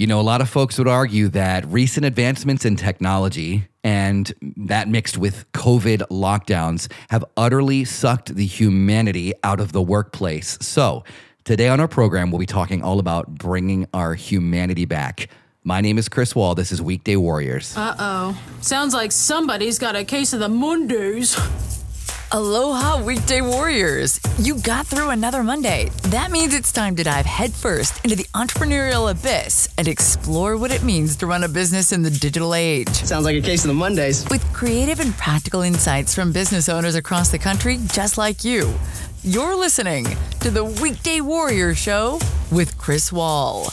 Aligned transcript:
You 0.00 0.06
know, 0.06 0.18
a 0.18 0.22
lot 0.22 0.40
of 0.40 0.48
folks 0.48 0.78
would 0.78 0.88
argue 0.88 1.28
that 1.28 1.66
recent 1.66 2.06
advancements 2.06 2.64
in 2.64 2.74
technology 2.76 3.68
and 3.84 4.32
that 4.56 4.88
mixed 4.88 5.18
with 5.18 5.44
COVID 5.52 5.98
lockdowns 6.08 6.90
have 7.10 7.22
utterly 7.36 7.84
sucked 7.84 8.34
the 8.34 8.46
humanity 8.46 9.34
out 9.44 9.60
of 9.60 9.72
the 9.72 9.82
workplace. 9.82 10.56
So, 10.62 11.04
today 11.44 11.68
on 11.68 11.80
our 11.80 11.86
program, 11.86 12.30
we'll 12.30 12.38
be 12.38 12.46
talking 12.46 12.82
all 12.82 12.98
about 12.98 13.28
bringing 13.28 13.86
our 13.92 14.14
humanity 14.14 14.86
back. 14.86 15.28
My 15.64 15.82
name 15.82 15.98
is 15.98 16.08
Chris 16.08 16.34
Wall. 16.34 16.54
This 16.54 16.72
is 16.72 16.80
Weekday 16.80 17.16
Warriors. 17.16 17.76
Uh 17.76 17.94
oh. 17.98 18.42
Sounds 18.62 18.94
like 18.94 19.12
somebody's 19.12 19.78
got 19.78 19.96
a 19.96 20.04
case 20.06 20.32
of 20.32 20.40
the 20.40 20.48
Mondays. 20.48 21.36
Aloha, 22.32 23.02
weekday 23.02 23.40
warriors! 23.40 24.20
You 24.38 24.60
got 24.60 24.86
through 24.86 25.10
another 25.10 25.42
Monday. 25.42 25.90
That 26.10 26.30
means 26.30 26.54
it's 26.54 26.70
time 26.70 26.94
to 26.94 27.02
dive 27.02 27.26
headfirst 27.26 28.04
into 28.04 28.14
the 28.14 28.22
entrepreneurial 28.36 29.10
abyss 29.10 29.68
and 29.76 29.88
explore 29.88 30.56
what 30.56 30.70
it 30.70 30.84
means 30.84 31.16
to 31.16 31.26
run 31.26 31.42
a 31.42 31.48
business 31.48 31.90
in 31.90 32.02
the 32.02 32.10
digital 32.10 32.54
age. 32.54 32.86
Sounds 32.88 33.24
like 33.24 33.34
a 33.34 33.40
case 33.40 33.64
of 33.64 33.68
the 33.68 33.74
Mondays. 33.74 34.28
With 34.30 34.44
creative 34.52 35.00
and 35.00 35.12
practical 35.14 35.62
insights 35.62 36.14
from 36.14 36.30
business 36.30 36.68
owners 36.68 36.94
across 36.94 37.30
the 37.30 37.38
country, 37.38 37.80
just 37.88 38.16
like 38.16 38.44
you. 38.44 38.72
You're 39.24 39.56
listening 39.56 40.06
to 40.38 40.52
the 40.52 40.64
Weekday 40.64 41.20
Warrior 41.20 41.74
Show 41.74 42.20
with 42.52 42.78
Chris 42.78 43.12
Wall. 43.12 43.72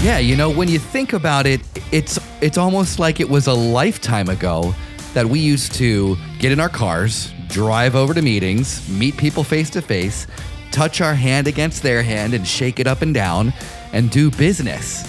Yeah, 0.00 0.18
you 0.18 0.36
know, 0.36 0.48
when 0.48 0.68
you 0.68 0.78
think 0.78 1.12
about 1.12 1.46
it, 1.46 1.60
it's 1.90 2.20
it's 2.40 2.56
almost 2.56 3.00
like 3.00 3.18
it 3.18 3.28
was 3.28 3.48
a 3.48 3.52
lifetime 3.52 4.28
ago 4.28 4.72
that 5.14 5.26
we 5.26 5.40
used 5.40 5.74
to 5.74 6.16
get 6.38 6.52
in 6.52 6.60
our 6.60 6.68
cars, 6.68 7.32
drive 7.48 7.94
over 7.94 8.14
to 8.14 8.22
meetings, 8.22 8.88
meet 8.88 9.16
people 9.16 9.44
face 9.44 9.70
to 9.70 9.82
face, 9.82 10.26
touch 10.70 11.00
our 11.00 11.14
hand 11.14 11.46
against 11.46 11.82
their 11.82 12.02
hand 12.02 12.34
and 12.34 12.46
shake 12.46 12.80
it 12.80 12.86
up 12.86 13.02
and 13.02 13.12
down, 13.12 13.52
and 13.92 14.10
do 14.10 14.30
business. 14.30 15.04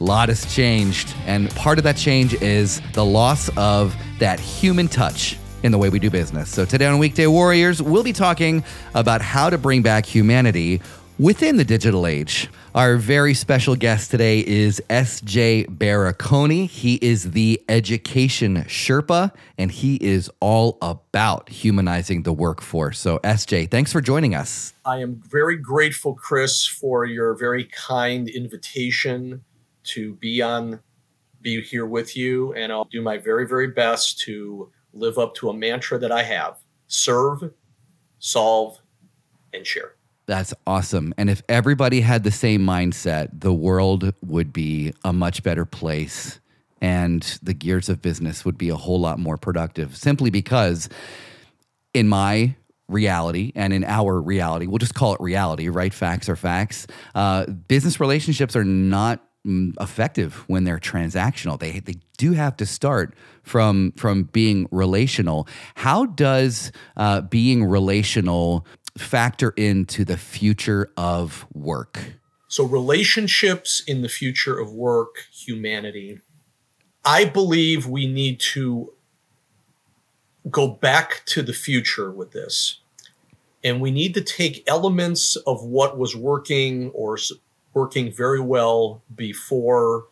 A 0.00 0.04
lot 0.04 0.28
has 0.28 0.52
changed, 0.54 1.14
and 1.26 1.50
part 1.50 1.78
of 1.78 1.84
that 1.84 1.96
change 1.96 2.34
is 2.34 2.80
the 2.92 3.04
loss 3.04 3.48
of 3.56 3.96
that 4.18 4.40
human 4.40 4.88
touch 4.88 5.36
in 5.62 5.72
the 5.72 5.78
way 5.78 5.88
we 5.88 5.98
do 5.98 6.10
business. 6.10 6.50
So, 6.50 6.64
today 6.64 6.86
on 6.86 6.98
Weekday 6.98 7.26
Warriors, 7.26 7.80
we'll 7.80 8.02
be 8.02 8.12
talking 8.12 8.64
about 8.94 9.22
how 9.22 9.48
to 9.48 9.58
bring 9.58 9.82
back 9.82 10.06
humanity 10.06 10.80
within 11.18 11.56
the 11.56 11.64
digital 11.64 12.06
age. 12.06 12.48
Our 12.74 12.96
very 12.96 13.34
special 13.34 13.76
guest 13.76 14.10
today 14.10 14.40
is 14.40 14.82
SJ 14.88 15.66
Barakony. 15.76 16.66
He 16.66 16.94
is 17.02 17.32
the 17.32 17.62
education 17.68 18.64
Sherpa, 18.64 19.30
and 19.58 19.70
he 19.70 19.96
is 19.96 20.30
all 20.40 20.78
about 20.80 21.50
humanizing 21.50 22.22
the 22.22 22.32
workforce. 22.32 22.98
So, 22.98 23.18
SJ, 23.18 23.70
thanks 23.70 23.92
for 23.92 24.00
joining 24.00 24.34
us. 24.34 24.72
I 24.86 25.00
am 25.00 25.22
very 25.28 25.58
grateful, 25.58 26.14
Chris, 26.14 26.66
for 26.66 27.04
your 27.04 27.34
very 27.34 27.64
kind 27.64 28.26
invitation 28.26 29.44
to 29.84 30.14
be 30.14 30.40
on, 30.40 30.80
be 31.42 31.60
here 31.60 31.84
with 31.84 32.16
you, 32.16 32.54
and 32.54 32.72
I'll 32.72 32.86
do 32.86 33.02
my 33.02 33.18
very, 33.18 33.46
very 33.46 33.68
best 33.68 34.18
to 34.20 34.72
live 34.94 35.18
up 35.18 35.34
to 35.34 35.50
a 35.50 35.54
mantra 35.54 35.98
that 35.98 36.10
I 36.10 36.22
have: 36.22 36.56
serve, 36.86 37.52
solve, 38.18 38.78
and 39.52 39.66
share. 39.66 39.96
That's 40.32 40.54
awesome. 40.66 41.12
And 41.18 41.28
if 41.28 41.42
everybody 41.46 42.00
had 42.00 42.24
the 42.24 42.30
same 42.30 42.62
mindset, 42.62 43.38
the 43.38 43.52
world 43.52 44.14
would 44.22 44.50
be 44.50 44.94
a 45.04 45.12
much 45.12 45.42
better 45.42 45.66
place 45.66 46.40
and 46.80 47.20
the 47.42 47.52
gears 47.52 47.90
of 47.90 48.00
business 48.00 48.42
would 48.42 48.56
be 48.56 48.70
a 48.70 48.76
whole 48.76 48.98
lot 48.98 49.18
more 49.18 49.36
productive 49.36 49.94
simply 49.94 50.30
because 50.30 50.88
in 51.92 52.08
my 52.08 52.56
reality 52.88 53.52
and 53.54 53.74
in 53.74 53.84
our 53.84 54.22
reality, 54.22 54.66
we'll 54.66 54.78
just 54.78 54.94
call 54.94 55.12
it 55.12 55.20
reality, 55.20 55.68
right? 55.68 55.92
Facts 55.92 56.30
are 56.30 56.36
facts. 56.36 56.86
Uh, 57.14 57.44
business 57.44 58.00
relationships 58.00 58.56
are 58.56 58.64
not 58.64 59.22
mm, 59.46 59.74
effective 59.82 60.48
when 60.48 60.64
they're 60.64 60.78
transactional. 60.78 61.60
They 61.60 61.80
they 61.80 61.96
do 62.16 62.32
have 62.32 62.56
to 62.56 62.64
start 62.64 63.12
from 63.42 63.92
from 63.98 64.22
being 64.22 64.66
relational. 64.70 65.46
How 65.74 66.06
does 66.06 66.72
uh, 66.96 67.20
being 67.20 67.66
relational 67.66 68.66
factor 68.96 69.50
into 69.56 70.04
the 70.04 70.16
future 70.16 70.90
of 70.96 71.46
work? 71.52 72.14
So, 72.48 72.64
relationships 72.64 73.82
in 73.86 74.02
the 74.02 74.08
future 74.08 74.58
of 74.58 74.72
work, 74.72 75.26
humanity. 75.32 76.20
I 77.04 77.24
believe 77.24 77.86
we 77.86 78.06
need 78.06 78.38
to 78.52 78.92
go 80.50 80.68
back 80.68 81.22
to 81.26 81.42
the 81.42 81.52
future 81.52 82.10
with 82.10 82.32
this. 82.32 82.80
And 83.64 83.80
we 83.80 83.90
need 83.90 84.14
to 84.14 84.20
take 84.20 84.68
elements 84.68 85.36
of 85.36 85.64
what 85.64 85.96
was 85.96 86.16
working 86.16 86.90
or 86.90 87.16
working 87.74 88.12
very 88.12 88.40
well 88.40 89.02
before 89.14 90.06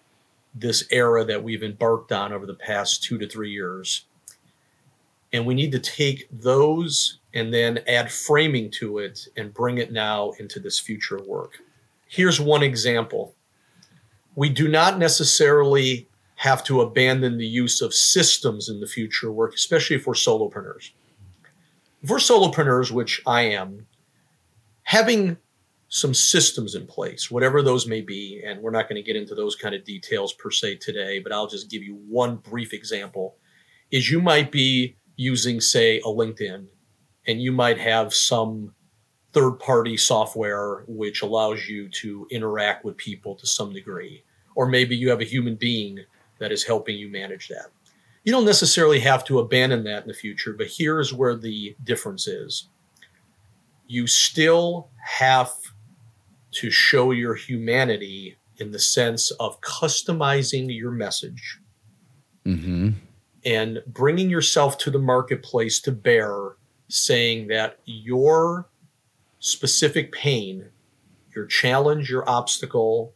this 0.54 0.84
era 0.90 1.24
that 1.24 1.42
we've 1.42 1.62
embarked 1.62 2.12
on 2.12 2.32
over 2.32 2.46
the 2.46 2.54
past 2.54 3.02
two 3.02 3.18
to 3.18 3.28
three 3.28 3.50
years. 3.50 4.06
And 5.32 5.46
we 5.46 5.54
need 5.54 5.72
to 5.72 5.78
take 5.78 6.26
those 6.30 7.19
and 7.34 7.52
then 7.54 7.80
add 7.86 8.10
framing 8.10 8.70
to 8.70 8.98
it 8.98 9.28
and 9.36 9.54
bring 9.54 9.78
it 9.78 9.92
now 9.92 10.32
into 10.38 10.58
this 10.58 10.78
future 10.78 11.20
work. 11.26 11.58
Here's 12.08 12.40
one 12.40 12.62
example. 12.62 13.34
We 14.34 14.48
do 14.48 14.68
not 14.68 14.98
necessarily 14.98 16.08
have 16.36 16.64
to 16.64 16.80
abandon 16.80 17.36
the 17.38 17.46
use 17.46 17.82
of 17.82 17.92
systems 17.92 18.68
in 18.68 18.80
the 18.80 18.86
future 18.86 19.30
work, 19.30 19.54
especially 19.54 19.98
for 19.98 20.14
solopreneurs. 20.14 20.90
For 22.06 22.16
solopreneurs, 22.16 22.90
which 22.90 23.20
I 23.26 23.42
am, 23.42 23.86
having 24.84 25.36
some 25.88 26.14
systems 26.14 26.74
in 26.74 26.86
place, 26.86 27.30
whatever 27.30 27.62
those 27.62 27.86
may 27.86 28.00
be, 28.00 28.42
and 28.44 28.60
we're 28.60 28.70
not 28.70 28.88
going 28.88 28.96
to 28.96 29.06
get 29.06 29.16
into 29.16 29.34
those 29.34 29.54
kind 29.54 29.74
of 29.74 29.84
details 29.84 30.32
per 30.32 30.50
se 30.50 30.76
today, 30.76 31.18
but 31.18 31.32
I'll 31.32 31.48
just 31.48 31.68
give 31.68 31.82
you 31.82 31.96
one 32.08 32.36
brief 32.36 32.72
example, 32.72 33.36
is 33.90 34.10
you 34.10 34.20
might 34.20 34.50
be 34.50 34.96
using, 35.16 35.60
say, 35.60 35.98
a 35.98 36.04
LinkedIn 36.04 36.66
and 37.30 37.40
you 37.40 37.52
might 37.52 37.78
have 37.78 38.12
some 38.12 38.74
third 39.32 39.52
party 39.52 39.96
software 39.96 40.82
which 40.88 41.22
allows 41.22 41.68
you 41.68 41.88
to 41.88 42.26
interact 42.30 42.84
with 42.84 42.96
people 42.96 43.36
to 43.36 43.46
some 43.46 43.72
degree. 43.72 44.24
Or 44.56 44.66
maybe 44.66 44.96
you 44.96 45.08
have 45.10 45.20
a 45.20 45.24
human 45.24 45.54
being 45.54 46.00
that 46.40 46.50
is 46.50 46.64
helping 46.64 46.96
you 46.96 47.08
manage 47.08 47.46
that. 47.48 47.66
You 48.24 48.32
don't 48.32 48.44
necessarily 48.44 48.98
have 49.00 49.24
to 49.26 49.38
abandon 49.38 49.84
that 49.84 50.02
in 50.02 50.08
the 50.08 50.14
future, 50.14 50.52
but 50.52 50.66
here's 50.66 51.14
where 51.14 51.36
the 51.36 51.76
difference 51.84 52.26
is. 52.26 52.68
You 53.86 54.08
still 54.08 54.88
have 55.04 55.52
to 56.52 56.70
show 56.70 57.12
your 57.12 57.34
humanity 57.34 58.36
in 58.58 58.72
the 58.72 58.78
sense 58.78 59.30
of 59.32 59.60
customizing 59.60 60.74
your 60.76 60.90
message 60.90 61.60
mm-hmm. 62.44 62.90
and 63.44 63.82
bringing 63.86 64.28
yourself 64.28 64.76
to 64.78 64.90
the 64.90 64.98
marketplace 64.98 65.80
to 65.80 65.92
bear 65.92 66.56
saying 66.90 67.48
that 67.48 67.78
your 67.84 68.68
specific 69.38 70.12
pain, 70.12 70.66
your 71.34 71.46
challenge, 71.46 72.10
your 72.10 72.28
obstacle, 72.28 73.14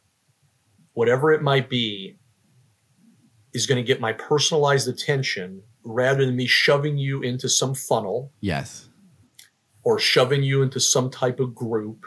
whatever 0.94 1.32
it 1.32 1.42
might 1.42 1.68
be, 1.68 2.16
is 3.52 3.66
going 3.66 3.76
to 3.76 3.86
get 3.86 4.00
my 4.00 4.12
personalized 4.12 4.88
attention 4.88 5.62
rather 5.84 6.24
than 6.24 6.36
me 6.36 6.46
shoving 6.46 6.96
you 6.96 7.20
into 7.22 7.48
some 7.48 7.74
funnel. 7.74 8.32
Yes. 8.40 8.88
Or 9.82 9.98
shoving 9.98 10.42
you 10.42 10.62
into 10.62 10.80
some 10.80 11.10
type 11.10 11.40
of 11.40 11.54
group 11.54 12.06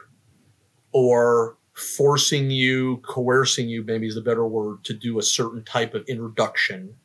or 0.91 1.57
forcing 1.73 2.50
you, 2.50 2.97
coercing 2.97 3.69
you, 3.69 3.83
maybe 3.83 4.07
is 4.07 4.16
the 4.16 4.22
better 4.22 4.47
word, 4.47 4.83
to 4.85 4.94
do 4.94 5.19
a 5.19 5.23
certain 5.23 5.63
type 5.63 5.94
of 5.94 6.03
introduction. 6.07 6.95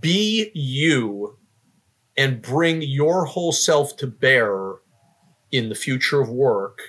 Be 0.00 0.50
you 0.54 1.23
and 2.16 2.42
bring 2.42 2.82
your 2.82 3.24
whole 3.24 3.52
self 3.52 3.96
to 3.96 4.06
bear 4.06 4.74
in 5.50 5.68
the 5.68 5.74
future 5.74 6.20
of 6.20 6.28
work 6.28 6.80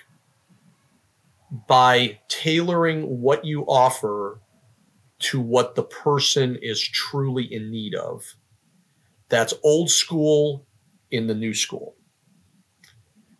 by 1.68 2.20
tailoring 2.28 3.22
what 3.22 3.46
you 3.46 3.64
offer 3.64 4.42
to 5.20 5.40
what 5.40 5.76
the 5.76 5.84
person 5.84 6.58
is 6.62 6.82
truly 6.82 7.44
in 7.44 7.72
need 7.72 7.96
of. 7.96 8.36
That's 9.30 9.54
old 9.64 9.90
school 9.90 10.66
in 11.12 11.28
the 11.28 11.36
new 11.36 11.54
school. 11.54 11.96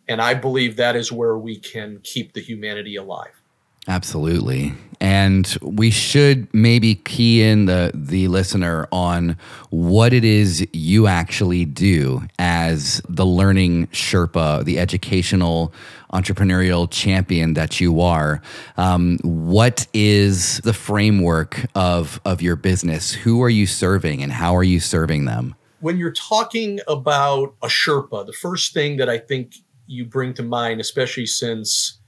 And 0.08 0.22
I 0.22 0.34
believe 0.34 0.76
that 0.76 0.96
is 0.96 1.12
where 1.12 1.36
we 1.36 1.58
can 1.58 2.00
keep 2.02 2.32
the 2.32 2.40
humanity 2.40 2.96
alive. 2.96 3.42
Absolutely. 3.88 4.74
And 5.00 5.56
we 5.60 5.90
should 5.90 6.52
maybe 6.54 6.94
key 6.94 7.42
in 7.42 7.66
the 7.66 7.92
the 7.94 8.28
listener 8.28 8.88
on 8.90 9.36
what 9.70 10.12
it 10.12 10.24
is 10.24 10.66
you 10.72 11.06
actually 11.06 11.66
do 11.66 12.22
as 12.38 13.02
the 13.08 13.26
learning 13.26 13.88
Sherpa, 13.88 14.64
the 14.64 14.78
educational 14.78 15.72
entrepreneurial 16.12 16.90
champion 16.90 17.54
that 17.54 17.78
you 17.78 18.00
are. 18.00 18.40
Um, 18.78 19.18
what 19.22 19.86
is 19.92 20.60
the 20.60 20.72
framework 20.72 21.66
of 21.74 22.18
of 22.24 22.40
your 22.40 22.56
business? 22.56 23.12
Who 23.12 23.42
are 23.42 23.50
you 23.50 23.66
serving, 23.66 24.22
and 24.22 24.32
how 24.32 24.56
are 24.56 24.64
you 24.64 24.80
serving 24.80 25.26
them? 25.26 25.54
When 25.80 25.98
you're 25.98 26.10
talking 26.10 26.80
about 26.88 27.54
a 27.62 27.66
Sherpa, 27.66 28.26
the 28.26 28.32
first 28.32 28.72
thing 28.72 28.96
that 28.96 29.10
I 29.10 29.18
think 29.18 29.56
you 29.86 30.06
bring 30.06 30.32
to 30.34 30.42
mind, 30.42 30.80
especially 30.80 31.26
since 31.26 32.00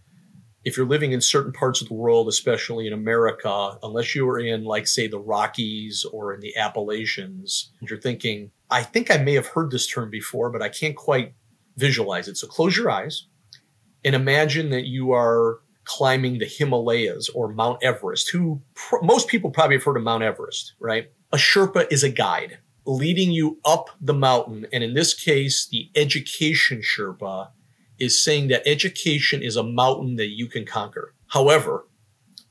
if 0.65 0.77
you're 0.77 0.87
living 0.87 1.13
in 1.13 1.21
certain 1.21 1.53
parts 1.53 1.81
of 1.81 1.89
the 1.89 1.95
world, 1.95 2.29
especially 2.29 2.87
in 2.87 2.93
America, 2.93 3.79
unless 3.83 4.15
you 4.15 4.29
are 4.29 4.39
in, 4.39 4.65
like, 4.65 4.87
say, 4.87 5.07
the 5.07 5.19
Rockies 5.19 6.05
or 6.13 6.35
in 6.35 6.41
the 6.41 6.57
Appalachians, 6.57 7.71
and 7.81 7.89
you're 7.89 8.01
thinking, 8.01 8.51
I 8.71 8.83
think 8.83 9.11
I 9.11 9.19
may 9.19 9.35
have 9.35 9.47
heard 9.47 9.71
this 9.71 9.87
term 9.87 10.11
before, 10.11 10.51
but 10.51 10.63
I 10.63 10.69
can't 10.69 10.97
quite 10.97 11.35
visualize 11.77 12.29
it. 12.29 12.37
So 12.37 12.47
close 12.47 12.77
your 12.77 12.91
eyes 12.91 13.27
and 14.05 14.15
imagine 14.15 14.71
that 14.71 14.87
you 14.87 15.13
are 15.13 15.61
climbing 15.85 16.39
the 16.39 16.45
Himalayas 16.45 17.31
or 17.31 17.49
Mount 17.49 17.83
Everest, 17.83 18.31
who 18.31 18.61
pr- 18.75 19.03
most 19.03 19.29
people 19.29 19.51
probably 19.51 19.77
have 19.77 19.85
heard 19.85 19.97
of 19.97 20.03
Mount 20.03 20.23
Everest, 20.23 20.75
right? 20.81 21.11
A 21.33 21.37
Sherpa 21.37 21.87
is 21.91 22.03
a 22.03 22.11
guide 22.11 22.59
leading 22.85 23.31
you 23.31 23.59
up 23.65 23.91
the 24.01 24.15
mountain. 24.15 24.67
And 24.73 24.83
in 24.83 24.95
this 24.95 25.15
case, 25.15 25.67
the 25.67 25.91
education 25.95 26.83
Sherpa 26.83 27.51
is 27.99 28.23
saying 28.23 28.49
that 28.49 28.67
education 28.67 29.43
is 29.43 29.57
a 29.57 29.63
mountain 29.63 30.17
that 30.17 30.29
you 30.29 30.47
can 30.47 30.65
conquer. 30.65 31.15
However, 31.29 31.87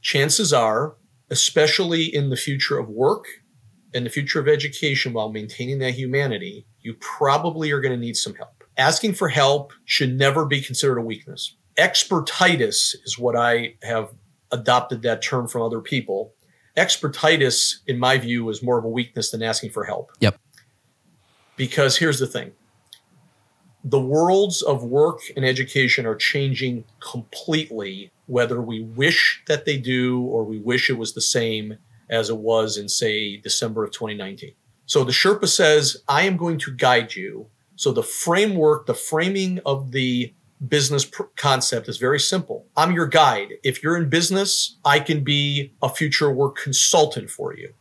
chances 0.02 0.54
are, 0.54 0.96
especially 1.30 2.04
in 2.04 2.30
the 2.30 2.38
future 2.38 2.78
of 2.78 2.90
work 2.90 3.26
and 3.94 4.06
the 4.06 4.10
future 4.10 4.40
of 4.40 4.48
education 4.48 5.14
while 5.14 5.32
maintaining 5.32 5.80
that 5.80 5.94
humanity, 5.94 6.66
you 6.82 6.96
probably 6.96 7.72
are 7.72 7.82
going 7.82 7.94
to 7.94 8.00
need 8.00 8.18
some 8.18 8.36
help. 8.36 8.64
Asking 8.78 9.14
for 9.14 9.30
help 9.30 9.74
should 9.86 10.18
never 10.18 10.46
be 10.46 10.62
considered 10.62 10.98
a 10.98 11.02
weakness. 11.02 11.56
Expertitis 11.78 12.96
is 13.06 13.18
what 13.18 13.36
I 13.36 13.76
have 13.84 14.10
adopted 14.52 15.02
that 15.02 15.22
term 15.22 15.48
from 15.48 15.62
other 15.62 15.82
people. 15.82 16.34
Expertitis, 16.76 17.78
in 17.88 17.98
my 17.98 18.18
view, 18.18 18.48
is 18.50 18.62
more 18.62 18.78
of 18.78 18.86
a 18.86 18.90
weakness 18.90 19.32
than 19.32 19.42
asking 19.42 19.72
for 19.72 19.84
help. 19.84 20.12
Yep. 20.20 20.40
Because 21.56 21.98
here's 21.98 22.20
the 22.20 22.28
thing 22.28 22.52
the 23.90 24.00
worlds 24.00 24.62
of 24.62 24.84
work 24.84 25.22
and 25.38 25.46
education 25.46 26.06
are 26.06 26.16
changing 26.16 26.84
completely, 27.00 28.12
whether 28.26 28.62
we 28.62 28.82
wish 28.82 29.42
that 29.48 29.64
they 29.64 29.78
do 29.78 30.22
or 30.22 30.44
we 30.44 30.60
wish 30.60 30.90
it 30.90 30.98
was 30.98 31.14
the 31.14 31.22
same 31.22 31.78
as 32.10 32.30
it 32.30 32.38
was 32.38 32.78
in, 32.78 32.90
say, 32.90 33.38
December 33.38 33.86
of 33.86 33.92
2019. 33.92 34.52
So 34.86 35.06
the 35.06 35.14
Sherpa 35.14 35.48
says, 35.48 36.04
I 36.08 36.24
am 36.24 36.36
going 36.36 36.58
to 36.60 36.72
guide 36.72 37.16
you. 37.16 37.48
So 37.78 37.94
the 37.94 38.04
framework, 38.04 38.88
the 38.88 38.94
framing 38.94 39.60
of 39.66 39.92
the 39.92 40.34
business 40.68 41.06
pr- 41.06 41.24
concept 41.38 41.88
is 41.88 41.98
very 41.98 42.20
simple. 42.20 42.66
I'm 42.76 42.92
your 42.92 43.08
guide. 43.08 43.54
If 43.64 43.82
you're 43.82 43.98
in 43.98 44.10
business, 44.10 44.78
I 44.84 45.00
can 45.00 45.24
be 45.24 45.72
a 45.82 45.88
future 45.88 46.32
work 46.32 46.58
consultant 46.58 47.30
for 47.30 47.56
you. 47.56 47.74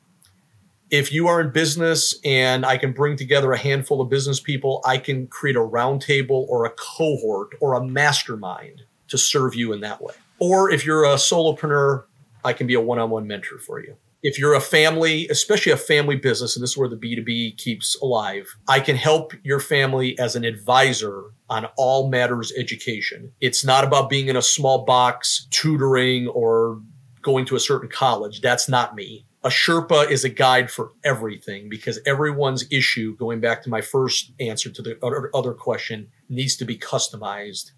If 0.97 1.13
you 1.13 1.29
are 1.29 1.43
in 1.43 1.51
business 1.51 2.19
and 2.25 2.65
I 2.65 2.79
can 2.79 2.93
bring 2.93 3.19
together 3.19 3.53
a 3.53 3.59
handful 3.59 4.01
of 4.01 4.09
business 4.09 4.41
people, 4.41 4.81
I 4.87 4.97
can 4.97 5.27
create 5.27 5.55
a 5.55 5.61
roundtable 5.61 6.49
or 6.49 6.65
a 6.65 6.71
cohort 6.71 7.51
or 7.61 7.75
a 7.75 7.85
mastermind 7.85 8.85
to 9.09 9.19
serve 9.19 9.55
you 9.55 9.75
in 9.75 9.83
that 9.83 10.01
way. 10.01 10.15
Or 10.39 10.71
if 10.71 10.87
you're 10.87 11.05
a 11.05 11.17
solopreneur, 11.17 12.05
I 12.47 12.55
can 12.55 12.67
be 12.67 12.73
a 12.73 12.81
one 12.81 12.99
on 12.99 13.11
one 13.11 13.27
mentor 13.27 13.59
for 13.59 13.79
you 13.79 13.99
if 14.23 14.39
you're 14.39 14.55
a 14.55 14.61
family, 14.61 15.29
especially 15.29 15.71
a 15.71 15.77
family 15.77 16.17
business, 16.17 16.57
and 16.57 16.63
this 16.63 16.71
is 16.71 16.77
where 16.79 16.89
the 16.89 16.97
B2B 16.97 17.59
keeps 17.59 17.95
alive, 18.01 18.57
I 18.67 18.81
can 18.81 18.97
help 18.97 19.33
your 19.43 19.61
family 19.61 20.19
as 20.19 20.35
an 20.35 20.45
advisor 20.45 21.25
on 21.51 21.67
all 21.77 22.09
matters 22.09 22.53
education. 22.57 23.33
It's 23.43 23.65
not 23.65 23.85
about 23.85 24.09
being 24.09 24.29
in 24.29 24.37
a 24.37 24.43
small 24.43 24.85
box, 24.85 25.47
tutoring, 25.51 26.27
or 26.29 26.81
going 27.23 27.45
to 27.47 27.57
a 27.57 27.61
certain 27.61 27.89
college. 27.89 28.41
That's 28.41 28.69
not 28.69 28.97
me. 28.97 29.27
A 29.47 29.49
Sherpa 29.49 30.11
is 30.11 30.25
a 30.25 30.29
guide 30.29 30.73
for 30.73 30.91
everything 31.05 31.69
because 31.69 32.01
everyone's 32.05 32.65
issue, 32.73 33.15
going 33.17 33.41
back 33.41 33.63
to 33.63 33.71
my 33.71 33.81
first 33.81 34.33
answer 34.41 34.71
to 34.71 34.83
the 34.83 34.99
other 35.33 35.55
question, 35.55 36.09
needs 36.29 36.57
to 36.57 36.65
be 36.65 36.77
customized 36.77 37.71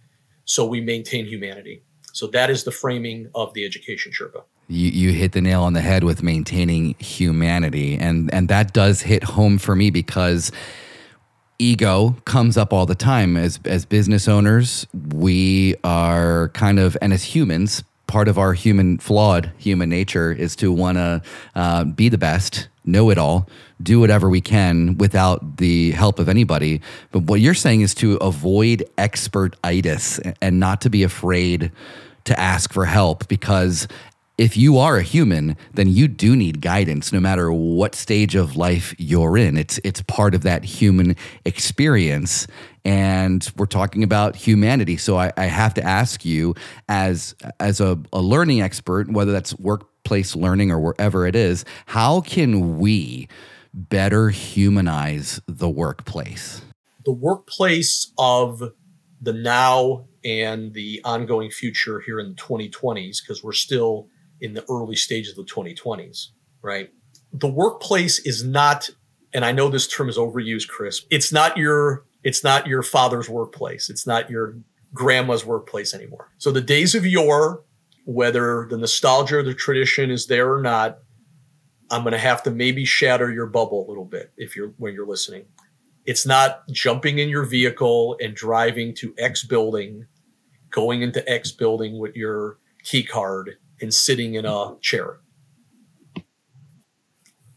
so 0.46 0.64
we 0.64 0.80
maintain 0.80 1.26
humanity. 1.26 1.82
So 2.14 2.26
that 2.28 2.48
is 2.48 2.64
the 2.64 2.70
framing 2.72 3.28
of 3.34 3.52
the 3.52 3.66
education 3.66 4.12
Sherpa 4.12 4.44
you, 4.68 4.90
you 4.90 5.12
hit 5.12 5.32
the 5.32 5.42
nail 5.42 5.62
on 5.62 5.72
the 5.72 5.80
head 5.80 6.04
with 6.04 6.22
maintaining 6.22 6.94
humanity 6.98 7.96
and 7.96 8.32
and 8.32 8.48
that 8.48 8.72
does 8.72 9.00
hit 9.00 9.24
home 9.24 9.58
for 9.58 9.74
me 9.74 9.90
because 9.90 10.52
ego 11.58 12.14
comes 12.24 12.56
up 12.56 12.72
all 12.72 12.86
the 12.86 12.94
time 12.94 13.36
as 13.36 13.58
as 13.64 13.84
business 13.84 14.28
owners 14.28 14.86
we 15.12 15.74
are 15.84 16.50
kind 16.50 16.78
of 16.78 16.96
and 17.02 17.12
as 17.12 17.24
humans 17.24 17.82
part 18.08 18.26
of 18.26 18.38
our 18.38 18.54
human 18.54 18.98
flawed 18.98 19.52
human 19.56 19.88
nature 19.88 20.32
is 20.32 20.56
to 20.56 20.72
want 20.72 20.98
to 20.98 21.22
uh, 21.54 21.84
be 21.84 22.08
the 22.08 22.18
best 22.18 22.68
know 22.84 23.10
it 23.10 23.18
all 23.18 23.48
do 23.80 24.00
whatever 24.00 24.28
we 24.28 24.40
can 24.40 24.96
without 24.98 25.58
the 25.58 25.92
help 25.92 26.18
of 26.18 26.28
anybody. 26.28 26.80
But 27.12 27.24
what 27.24 27.40
you're 27.40 27.54
saying 27.54 27.82
is 27.82 27.94
to 27.96 28.16
avoid 28.16 28.84
expertitis 28.96 30.34
and 30.42 30.58
not 30.58 30.80
to 30.80 30.90
be 30.90 31.02
afraid 31.04 31.70
to 32.24 32.38
ask 32.38 32.72
for 32.72 32.84
help 32.84 33.28
because 33.28 33.86
if 34.38 34.56
you 34.56 34.78
are 34.78 34.96
a 34.96 35.02
human, 35.02 35.56
then 35.74 35.88
you 35.88 36.06
do 36.06 36.36
need 36.36 36.60
guidance 36.60 37.12
no 37.12 37.18
matter 37.18 37.52
what 37.52 37.96
stage 37.96 38.36
of 38.36 38.56
life 38.56 38.94
you're 38.96 39.36
in. 39.36 39.58
It's 39.58 39.78
it's 39.82 40.00
part 40.02 40.34
of 40.34 40.42
that 40.42 40.64
human 40.64 41.16
experience. 41.44 42.46
And 42.84 43.50
we're 43.56 43.66
talking 43.66 44.04
about 44.04 44.36
humanity. 44.36 44.96
So 44.96 45.18
I, 45.18 45.32
I 45.36 45.46
have 45.46 45.74
to 45.74 45.82
ask 45.82 46.24
you, 46.24 46.54
as 46.88 47.34
as 47.58 47.80
a, 47.80 47.98
a 48.12 48.20
learning 48.20 48.62
expert, 48.62 49.10
whether 49.10 49.32
that's 49.32 49.58
workplace 49.58 50.36
learning 50.36 50.70
or 50.70 50.78
wherever 50.78 51.26
it 51.26 51.34
is, 51.34 51.64
how 51.86 52.20
can 52.20 52.78
we 52.78 53.28
better 53.74 54.30
humanize 54.30 55.40
the 55.48 55.68
workplace? 55.68 56.62
The 57.04 57.12
workplace 57.12 58.12
of 58.16 58.62
the 59.20 59.32
now 59.32 60.06
and 60.24 60.74
the 60.74 61.00
ongoing 61.04 61.50
future 61.50 62.00
here 62.00 62.20
in 62.20 62.30
the 62.30 62.34
2020s, 62.36 63.20
because 63.20 63.42
we're 63.42 63.52
still 63.52 64.08
in 64.40 64.54
the 64.54 64.64
early 64.70 64.96
stages 64.96 65.36
of 65.36 65.46
the 65.46 65.52
2020s, 65.52 66.28
right? 66.62 66.90
The 67.32 67.48
workplace 67.48 68.18
is 68.20 68.44
not, 68.44 68.90
and 69.32 69.44
I 69.44 69.52
know 69.52 69.68
this 69.68 69.86
term 69.86 70.08
is 70.08 70.16
overused, 70.16 70.68
Chris. 70.68 71.04
It's 71.10 71.32
not 71.32 71.56
your 71.56 72.04
it's 72.24 72.42
not 72.42 72.66
your 72.66 72.82
father's 72.82 73.28
workplace. 73.28 73.88
It's 73.88 74.06
not 74.06 74.28
your 74.28 74.56
grandma's 74.92 75.46
workplace 75.46 75.94
anymore. 75.94 76.30
So 76.38 76.50
the 76.50 76.60
days 76.60 76.94
of 76.94 77.06
yore, 77.06 77.62
whether 78.04 78.66
the 78.68 78.76
nostalgia 78.76 79.38
or 79.38 79.42
the 79.42 79.54
tradition 79.54 80.10
is 80.10 80.26
there 80.26 80.52
or 80.52 80.60
not, 80.60 80.98
I'm 81.90 82.02
going 82.02 82.12
to 82.12 82.18
have 82.18 82.42
to 82.42 82.50
maybe 82.50 82.84
shatter 82.84 83.30
your 83.30 83.46
bubble 83.46 83.86
a 83.86 83.88
little 83.88 84.04
bit 84.04 84.32
if 84.36 84.56
you're 84.56 84.72
when 84.78 84.94
you're 84.94 85.06
listening. 85.06 85.44
It's 86.04 86.26
not 86.26 86.66
jumping 86.70 87.18
in 87.18 87.28
your 87.28 87.44
vehicle 87.44 88.16
and 88.20 88.34
driving 88.34 88.94
to 88.96 89.14
X 89.18 89.44
building, 89.44 90.06
going 90.70 91.02
into 91.02 91.26
X 91.30 91.52
building 91.52 91.98
with 91.98 92.16
your 92.16 92.58
key 92.82 93.04
card 93.04 93.56
and 93.80 93.92
sitting 93.92 94.34
in 94.34 94.44
a 94.44 94.76
chair. 94.80 95.18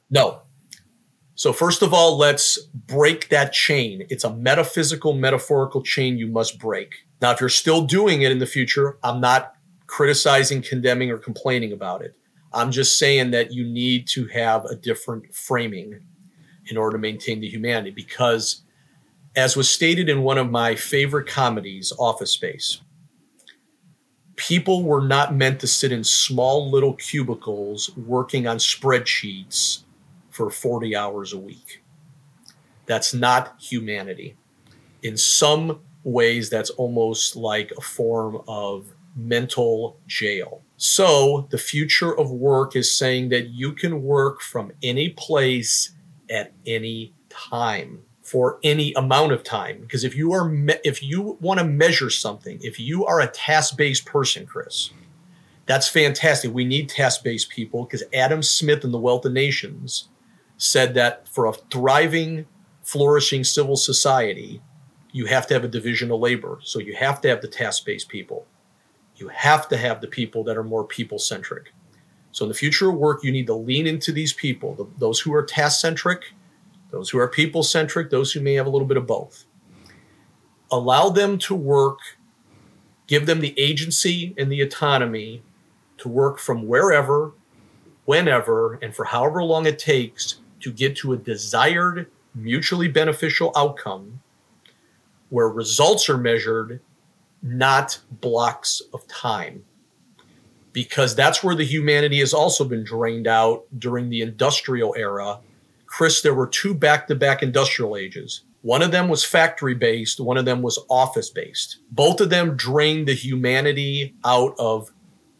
No. 0.10 0.42
So, 1.36 1.54
first 1.54 1.82
of 1.82 1.94
all, 1.94 2.18
let's 2.18 2.60
break 2.66 3.30
that 3.30 3.54
chain. 3.54 4.06
It's 4.10 4.24
a 4.24 4.34
metaphysical, 4.36 5.14
metaphorical 5.14 5.82
chain 5.82 6.18
you 6.18 6.28
must 6.28 6.60
break. 6.60 7.06
Now, 7.22 7.32
if 7.32 7.40
you're 7.40 7.50
still 7.50 7.82
doing 7.82 8.22
it 8.22 8.32
in 8.32 8.40
the 8.40 8.46
future, 8.46 8.98
I'm 9.04 9.22
not 9.22 9.56
criticizing, 9.88 10.62
condemning, 10.62 11.10
or 11.10 11.18
complaining 11.18 11.72
about 11.72 12.02
it. 12.02 12.16
I'm 12.54 12.72
just 12.72 13.00
saying 13.00 13.32
that 13.32 13.54
you 13.54 13.64
need 13.64 14.08
to 14.10 14.28
have 14.28 14.66
a 14.66 14.76
different 14.76 15.34
framing 15.34 16.02
in 16.68 16.78
order 16.78 16.98
to 16.98 17.02
maintain 17.02 17.40
the 17.40 17.50
humanity 17.50 17.92
because, 17.92 18.62
as 19.36 19.56
was 19.56 19.70
stated 19.70 20.10
in 20.10 20.22
one 20.22 20.38
of 20.38 20.52
my 20.52 20.76
favorite 20.76 21.28
comedies, 21.28 21.94
Office 21.98 22.32
Space, 22.32 22.82
people 24.42 24.82
were 24.82 25.02
not 25.02 25.36
meant 25.36 25.60
to 25.60 25.68
sit 25.68 25.92
in 25.92 26.04
small 26.04 26.72
little 26.72 26.94
cubicles 26.94 27.96
working 27.96 28.48
on 28.48 28.58
spreadsheets 28.58 29.84
for 30.32 30.50
40 30.50 30.96
hours 30.96 31.32
a 31.32 31.38
week. 31.38 31.84
That's 32.88 33.14
not 33.14 33.56
humanity. 33.62 34.36
In 35.04 35.16
some 35.16 35.82
ways, 36.04 36.50
that's 36.50 36.72
almost 36.72 37.36
like 37.36 37.72
a 37.78 37.82
form 37.82 38.42
of 38.48 38.88
mental 39.16 40.00
jail. 40.08 40.64
So, 40.78 41.48
the 41.52 41.60
future 41.60 42.18
of 42.18 42.32
work 42.32 42.76
is 42.76 42.92
saying 42.92 43.30
that 43.30 43.50
you 43.50 43.74
can 43.74 44.02
work 44.02 44.42
from 44.42 44.72
any 44.82 45.10
place 45.10 45.92
at 46.32 46.52
any 46.66 47.14
time 47.30 48.00
for 48.32 48.60
any 48.64 48.94
amount 48.94 49.34
of 49.34 49.44
time. 49.44 49.82
Because 49.82 50.06
if 50.06 50.16
you 50.16 50.32
are 50.32 50.48
me- 50.48 50.80
if 50.86 51.04
you 51.04 51.38
want 51.42 51.60
to 51.60 51.66
measure 51.66 52.10
something 52.10 52.60
if 52.62 52.80
you 52.80 53.06
are 53.06 53.20
a 53.20 53.28
task-based 53.28 54.06
person 54.06 54.46
chris 54.46 54.92
that's 55.66 55.90
fantastic. 55.90 56.54
We 56.54 56.66
need 56.66 56.88
task-based 56.88 57.50
people 57.50 57.84
because 57.84 58.04
adam 58.14 58.42
smith 58.42 58.86
in 58.86 58.94
the 58.94 59.00
wealth 59.00 59.26
of 59.26 59.34
nations 59.34 60.08
said 60.56 60.94
that 60.94 61.28
for 61.28 61.46
a 61.46 61.54
thriving 61.54 62.46
flourishing 62.84 63.44
civil 63.44 63.76
society 63.76 64.62
you 65.12 65.26
have 65.26 65.46
to 65.48 65.54
have 65.54 65.66
a 65.66 65.68
division 65.80 66.10
of 66.10 66.22
labor. 66.22 66.60
So 66.64 66.80
you 66.80 66.96
have 66.96 67.20
to 67.22 67.28
have 67.28 67.42
the 67.42 67.50
task-based 67.50 68.08
people. 68.08 68.48
You 69.18 69.28
have 69.28 69.68
to 69.68 69.76
have 69.76 70.00
the 70.00 70.08
people 70.08 70.46
that 70.46 70.56
are 70.56 70.64
more 70.64 70.86
people-centric. 70.86 71.74
So 72.32 72.46
in 72.46 72.50
the 72.50 72.56
future 72.56 72.90
of 72.92 72.96
work 72.96 73.26
you 73.26 73.32
need 73.34 73.48
to 73.48 73.56
lean 73.56 73.88
into 73.88 74.14
these 74.14 74.32
people 74.32 74.74
the, 74.76 74.88
those 74.98 75.20
who 75.20 75.34
are 75.34 75.44
task-centric 75.44 76.34
those 76.92 77.10
who 77.10 77.18
are 77.20 77.28
people 77.28 77.64
centric, 77.64 78.10
those 78.10 78.32
who 78.32 78.42
may 78.42 78.54
have 78.54 78.68
a 78.68 78.70
little 78.70 78.88
bit 78.88 78.98
of 78.98 79.08
both. 79.08 79.46
allow 80.72 81.10
them 81.10 81.38
to 81.38 81.54
work, 81.54 82.00
give 83.08 83.26
them 83.26 83.42
the 83.42 83.58
agency 83.60 84.34
and 84.38 84.52
the 84.52 84.62
autonomy 84.62 85.44
to 85.98 86.08
work 86.08 86.40
from 86.40 86.68
wherever, 86.68 87.34
whenever, 88.06 88.76
and 88.76 88.96
for 88.96 89.06
however 89.06 89.44
long 89.44 89.66
it 89.66 89.78
takes 89.78 90.38
to 90.62 90.72
get 90.72 90.96
to 90.96 91.14
a 91.14 91.18
desired, 91.18 92.10
mutually 92.34 92.88
beneficial 92.88 93.52
outcome 93.56 94.22
where 95.30 95.50
results 95.50 96.10
are 96.10 96.18
measured, 96.18 96.80
not 97.42 98.00
blocks 98.22 98.82
of 98.94 99.06
time. 99.08 99.64
Because 100.74 101.16
that's 101.16 101.44
where 101.44 101.56
the 101.56 101.66
humanity 101.66 102.20
has 102.20 102.34
also 102.34 102.64
been 102.64 102.84
drained 102.84 103.28
out 103.28 103.66
during 103.78 104.10
the 104.10 104.22
industrial 104.22 104.96
era. 104.98 105.40
Chris, 105.92 106.22
there 106.22 106.34
were 106.34 106.48
two 106.48 106.74
back 106.74 107.06
to 107.08 107.16
back 107.16 107.44
industrial 107.44 107.98
ages 107.98 108.44
one 108.64 108.84
of 108.84 108.92
them 108.92 109.10
was 109.10 109.26
factory 109.26 109.74
based, 109.74 110.20
one 110.20 110.38
of 110.38 110.46
them 110.46 110.62
was 110.62 110.78
office 110.88 111.32
based. 111.32 111.78
Both 111.90 112.22
of 112.22 112.30
them 112.30 112.56
drained 112.56 113.08
the 113.08 113.14
humanity 113.16 114.14
out 114.24 114.54
of 114.60 114.92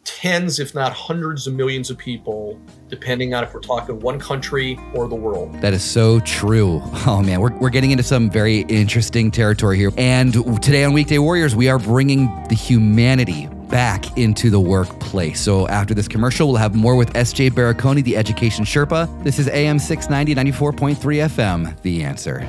tens, 0.04 0.60
if 0.60 0.74
not 0.74 0.92
hundreds 0.92 1.46
of 1.46 1.54
millions 1.54 1.92
of 1.92 1.98
people, 2.00 2.60
depending 2.90 3.36
on 3.36 3.44
if 3.44 3.54
we're 3.54 3.60
talking 3.60 4.00
one 4.00 4.20
country 4.20 4.80
or 4.96 5.08
the 5.08 5.16
world. 5.16 5.54
That 5.62 5.74
is 5.74 5.84
so 5.84 6.20
true. 6.22 6.82
Oh 7.08 7.22
man, 7.22 7.42
we're, 7.42 7.56
we're 7.58 7.70
getting 7.70 7.92
into 7.92 8.04
some 8.04 8.30
very 8.30 8.60
interesting 8.62 9.32
territory 9.32 9.78
here. 9.78 9.92
And 9.98 10.34
today 10.62 10.84
on 10.84 10.94
Weekday 10.94 11.18
Warriors, 11.18 11.56
we 11.56 11.68
are 11.68 11.80
bringing 11.80 12.26
the 12.48 12.56
humanity 12.56 13.50
back 13.72 14.18
into 14.18 14.50
the 14.50 14.60
workplace. 14.60 15.40
So 15.42 15.68
after 15.70 15.94
this 15.94 16.08
commercial, 16.08 16.50
we'll 16.50 16.58
have 16.58 16.76
more 16.76 16.96
with 16.96 17.14
SJ 17.14 17.52
Barakony, 17.52 18.04
the 18.04 18.18
Education 18.18 18.66
Sherpa. 18.66 19.24
This 19.24 19.40
is 19.40 19.48
AM 19.48 19.80
690, 19.80 20.36
94.3 20.54 20.96
FM, 21.30 21.82
The 21.82 22.04
Answer. 22.04 22.40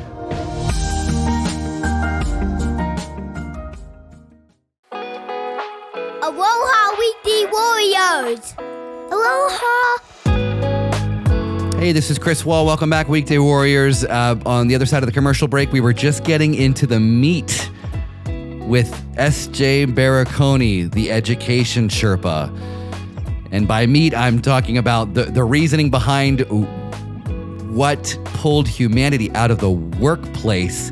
Aloha 6.23 6.97
Weekday 6.99 7.47
Warriors. 7.51 8.55
Aloha. 9.11 9.99
Hey, 11.79 11.91
this 11.91 12.11
is 12.11 12.19
Chris 12.19 12.45
Wall. 12.45 12.65
Welcome 12.65 12.91
back, 12.91 13.09
Weekday 13.09 13.39
Warriors. 13.39 14.05
Uh, 14.05 14.41
on 14.47 14.69
the 14.69 14.75
other 14.75 14.87
side 14.87 15.03
of 15.03 15.09
the 15.09 15.13
commercial 15.13 15.49
break, 15.49 15.73
we 15.73 15.81
were 15.81 15.93
just 15.93 16.23
getting 16.23 16.55
into 16.55 16.87
the 16.87 17.01
meat 17.01 17.72
with 18.73 18.91
SJ 19.17 19.95
Barakony, 19.95 20.91
the 20.91 21.13
education 21.13 21.89
Sherpa. 21.91 22.49
And 23.51 23.69
by 23.69 23.85
meat, 23.85 24.15
I'm 24.15 24.41
talking 24.41 24.79
about 24.79 25.13
the, 25.13 25.25
the 25.25 25.45
reasoning 25.45 25.91
behind 25.91 26.41
what 27.77 28.19
pulled 28.25 28.67
humanity 28.67 29.31
out 29.33 29.51
of 29.51 29.59
the 29.59 29.71
workplace. 29.71 30.91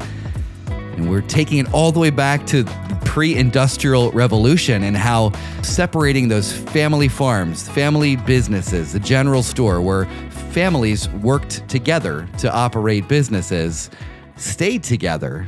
And 0.68 1.08
we're 1.08 1.22
taking 1.22 1.56
it 1.56 1.72
all 1.72 1.90
the 1.90 2.00
way 2.00 2.10
back 2.10 2.46
to 2.49 2.64
the 2.64 3.00
pre 3.06 3.34
industrial 3.34 4.12
revolution 4.12 4.82
and 4.82 4.94
how 4.94 5.32
separating 5.62 6.28
those 6.28 6.52
family 6.52 7.08
farms, 7.08 7.66
family 7.66 8.14
businesses, 8.14 8.92
the 8.92 9.00
general 9.00 9.42
store 9.42 9.80
where 9.80 10.04
families 10.52 11.08
worked 11.08 11.66
together 11.66 12.28
to 12.40 12.54
operate 12.54 13.08
businesses 13.08 13.88
stayed 14.37 14.82
together 14.82 15.46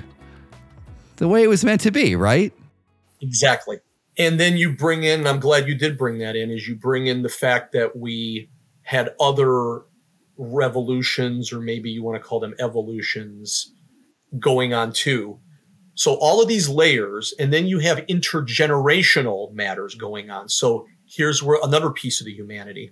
the 1.22 1.28
way 1.28 1.44
it 1.44 1.48
was 1.48 1.64
meant 1.64 1.80
to 1.80 1.92
be, 1.92 2.16
right? 2.16 2.52
Exactly. 3.20 3.78
And 4.18 4.40
then 4.40 4.56
you 4.56 4.74
bring 4.74 5.04
in, 5.04 5.24
I'm 5.24 5.38
glad 5.38 5.68
you 5.68 5.76
did 5.76 5.96
bring 5.96 6.18
that 6.18 6.34
in, 6.34 6.50
is 6.50 6.66
you 6.66 6.74
bring 6.74 7.06
in 7.06 7.22
the 7.22 7.28
fact 7.28 7.70
that 7.74 7.96
we 7.96 8.48
had 8.82 9.14
other 9.20 9.82
revolutions, 10.36 11.52
or 11.52 11.60
maybe 11.60 11.90
you 11.90 12.02
want 12.02 12.20
to 12.20 12.28
call 12.28 12.40
them 12.40 12.56
evolutions, 12.58 13.72
going 14.40 14.74
on 14.74 14.92
too. 14.92 15.38
So 15.94 16.14
all 16.14 16.42
of 16.42 16.48
these 16.48 16.68
layers, 16.68 17.32
and 17.38 17.52
then 17.52 17.68
you 17.68 17.78
have 17.78 17.98
intergenerational 18.06 19.52
matters 19.52 19.94
going 19.94 20.28
on. 20.28 20.48
So 20.48 20.88
here's 21.06 21.40
where 21.40 21.60
another 21.62 21.90
piece 21.90 22.20
of 22.20 22.24
the 22.24 22.34
humanity 22.34 22.90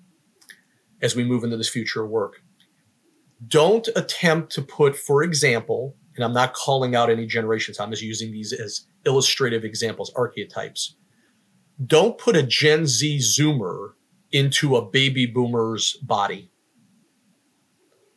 as 1.02 1.16
we 1.16 1.25
move 1.25 1.42
into 1.42 1.56
this 1.56 1.68
future 1.68 2.06
work. 2.06 2.42
Don't 3.44 3.88
attempt 3.96 4.52
to 4.52 4.62
put, 4.62 4.94
for 4.94 5.25
example, 5.25 5.96
and 6.21 6.25
I'm 6.27 6.35
not 6.35 6.53
calling 6.53 6.95
out 6.95 7.09
any 7.09 7.25
generations, 7.25 7.81
I'm 7.81 7.91
just 7.91 8.03
using 8.03 8.31
these 8.31 8.53
as 8.53 8.87
illustrative 9.07 9.65
examples, 9.65 10.12
archetypes. 10.15 10.95
Don't 11.87 12.19
put 12.19 12.37
a 12.37 12.43
Gen 12.43 12.87
Z 12.87 13.17
Zoomer 13.19 13.93
into 14.31 14.77
a 14.77 14.85
baby 14.85 15.25
boomer's 15.25 15.95
body 16.03 16.50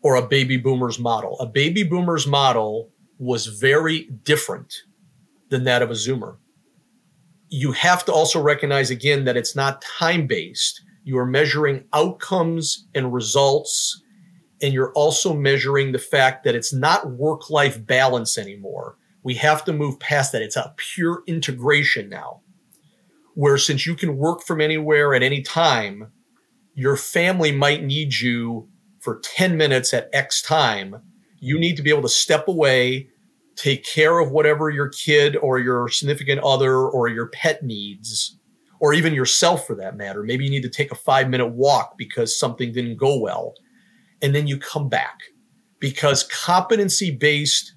or 0.02 0.16
a 0.16 0.28
baby 0.28 0.58
boomer's 0.58 1.00
model. 1.00 1.40
A 1.40 1.46
baby 1.46 1.84
boomer's 1.84 2.28
model 2.28 2.92
was 3.20 3.48
very 3.48 4.10
different 4.24 4.76
than 5.50 5.64
that 5.64 5.82
of 5.82 5.90
a 5.90 5.94
Zoomer. 5.94 6.36
You 7.48 7.72
have 7.72 8.04
to 8.06 8.12
also 8.12 8.42
recognize 8.42 8.90
again 8.90 9.24
that 9.24 9.38
it's 9.38 9.56
not 9.56 9.82
time 9.82 10.28
based. 10.28 10.84
You 11.06 11.18
are 11.20 11.26
measuring 11.26 11.86
outcomes 11.94 12.86
and 12.94 13.14
results, 13.14 14.03
and 14.62 14.74
you're 14.74 14.94
also 14.94 15.34
measuring 15.34 15.92
the 15.92 16.00
fact 16.00 16.44
that 16.44 16.56
it's 16.56 16.74
not 16.74 17.12
work 17.12 17.50
life 17.50 17.86
balance 17.86 18.38
anymore. 18.38 18.98
We 19.24 19.36
have 19.36 19.66
to 19.66 19.74
move 19.74 20.00
past 20.00 20.32
that. 20.32 20.42
It's 20.42 20.56
a 20.56 20.74
pure 20.78 21.24
integration 21.28 22.10
now, 22.10 22.42
where 23.34 23.58
since 23.58 23.86
you 23.86 23.96
can 23.96 24.18
work 24.18 24.44
from 24.44 24.62
anywhere 24.62 25.14
at 25.14 25.24
any 25.24 25.42
time, 25.42 26.12
your 26.74 26.98
family 26.98 27.52
might 27.52 27.84
need 27.84 28.20
you 28.20 28.70
for 29.00 29.20
10 29.20 29.58
minutes 29.58 29.94
at 29.94 30.10
X 30.14 30.42
time 30.42 31.02
you 31.44 31.60
need 31.60 31.76
to 31.76 31.84
be 31.84 31.90
able 31.90 32.04
to 32.04 32.08
step 32.10 32.48
away, 32.48 33.10
take 33.58 33.86
care 33.86 34.20
of 34.20 34.32
whatever 34.32 34.70
your 34.70 34.88
kid 34.88 35.36
or 35.36 35.60
your 35.60 35.90
significant 35.90 36.40
other 36.42 36.78
or 36.78 37.10
your 37.10 37.28
pet 37.28 37.62
needs, 37.64 38.40
or 38.80 38.94
even 38.94 39.14
yourself 39.14 39.68
for 39.68 39.76
that 39.76 39.98
matter. 39.98 40.24
Maybe 40.24 40.46
you 40.46 40.50
need 40.50 40.64
to 40.64 40.70
take 40.70 40.90
a 40.94 40.96
five 40.96 41.30
minute 41.30 41.50
walk 41.50 41.98
because 41.98 42.40
something 42.40 42.72
didn't 42.72 42.96
go 42.96 43.20
well. 43.20 43.56
And 44.24 44.34
then 44.34 44.48
you 44.48 44.58
come 44.58 44.90
back 44.90 45.20
because 45.80 46.24
competency 46.24 47.12
based 47.12 47.74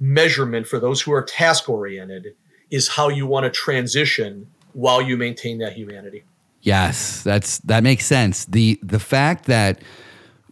measurement 0.00 0.66
for 0.66 0.78
those 0.78 1.02
who 1.02 1.12
are 1.12 1.22
task 1.22 1.68
oriented 1.68 2.34
is 2.70 2.88
how 2.88 3.08
you 3.08 3.26
want 3.26 3.44
to 3.44 3.50
transition 3.50 4.46
while 4.72 5.02
you 5.02 5.16
maintain 5.16 5.58
that 5.58 5.72
humanity. 5.72 6.24
Yes, 6.62 7.22
that's 7.22 7.58
that 7.60 7.82
makes 7.82 8.06
sense. 8.06 8.44
The 8.46 8.78
the 8.82 8.98
fact 8.98 9.44
that 9.46 9.82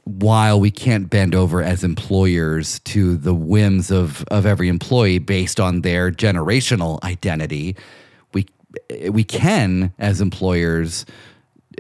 while 0.06 0.60
we 0.60 0.70
can't 0.70 1.10
bend 1.10 1.34
over 1.34 1.62
as 1.62 1.82
employers 1.82 2.78
to 2.80 3.16
the 3.16 3.34
whims 3.34 3.90
of, 3.90 4.24
of 4.30 4.46
every 4.46 4.68
employee 4.68 5.18
based 5.18 5.58
on 5.58 5.82
their 5.82 6.12
generational 6.12 7.02
identity, 7.02 7.76
we 8.32 8.46
we 9.10 9.24
can 9.24 9.92
as 9.98 10.20
employers 10.20 11.06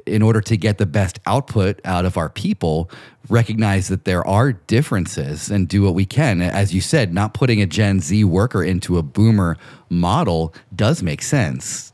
in 0.04 0.22
order 0.22 0.40
to 0.40 0.56
get 0.56 0.78
the 0.78 0.86
best 0.86 1.18
output 1.26 1.80
out 1.84 2.04
of 2.04 2.16
our 2.16 2.28
people 2.28 2.90
recognize 3.28 3.88
that 3.88 4.04
there 4.04 4.26
are 4.26 4.52
differences 4.52 5.50
and 5.50 5.68
do 5.68 5.82
what 5.82 5.94
we 5.94 6.04
can. 6.04 6.42
As 6.42 6.74
you 6.74 6.80
said 6.80 7.12
not 7.12 7.34
putting 7.34 7.60
a 7.60 7.66
gen 7.66 8.00
z 8.00 8.24
worker 8.24 8.62
into 8.62 8.98
a 8.98 9.02
boomer 9.02 9.56
model 9.88 10.54
does 10.74 11.02
make 11.02 11.22
sense 11.22 11.92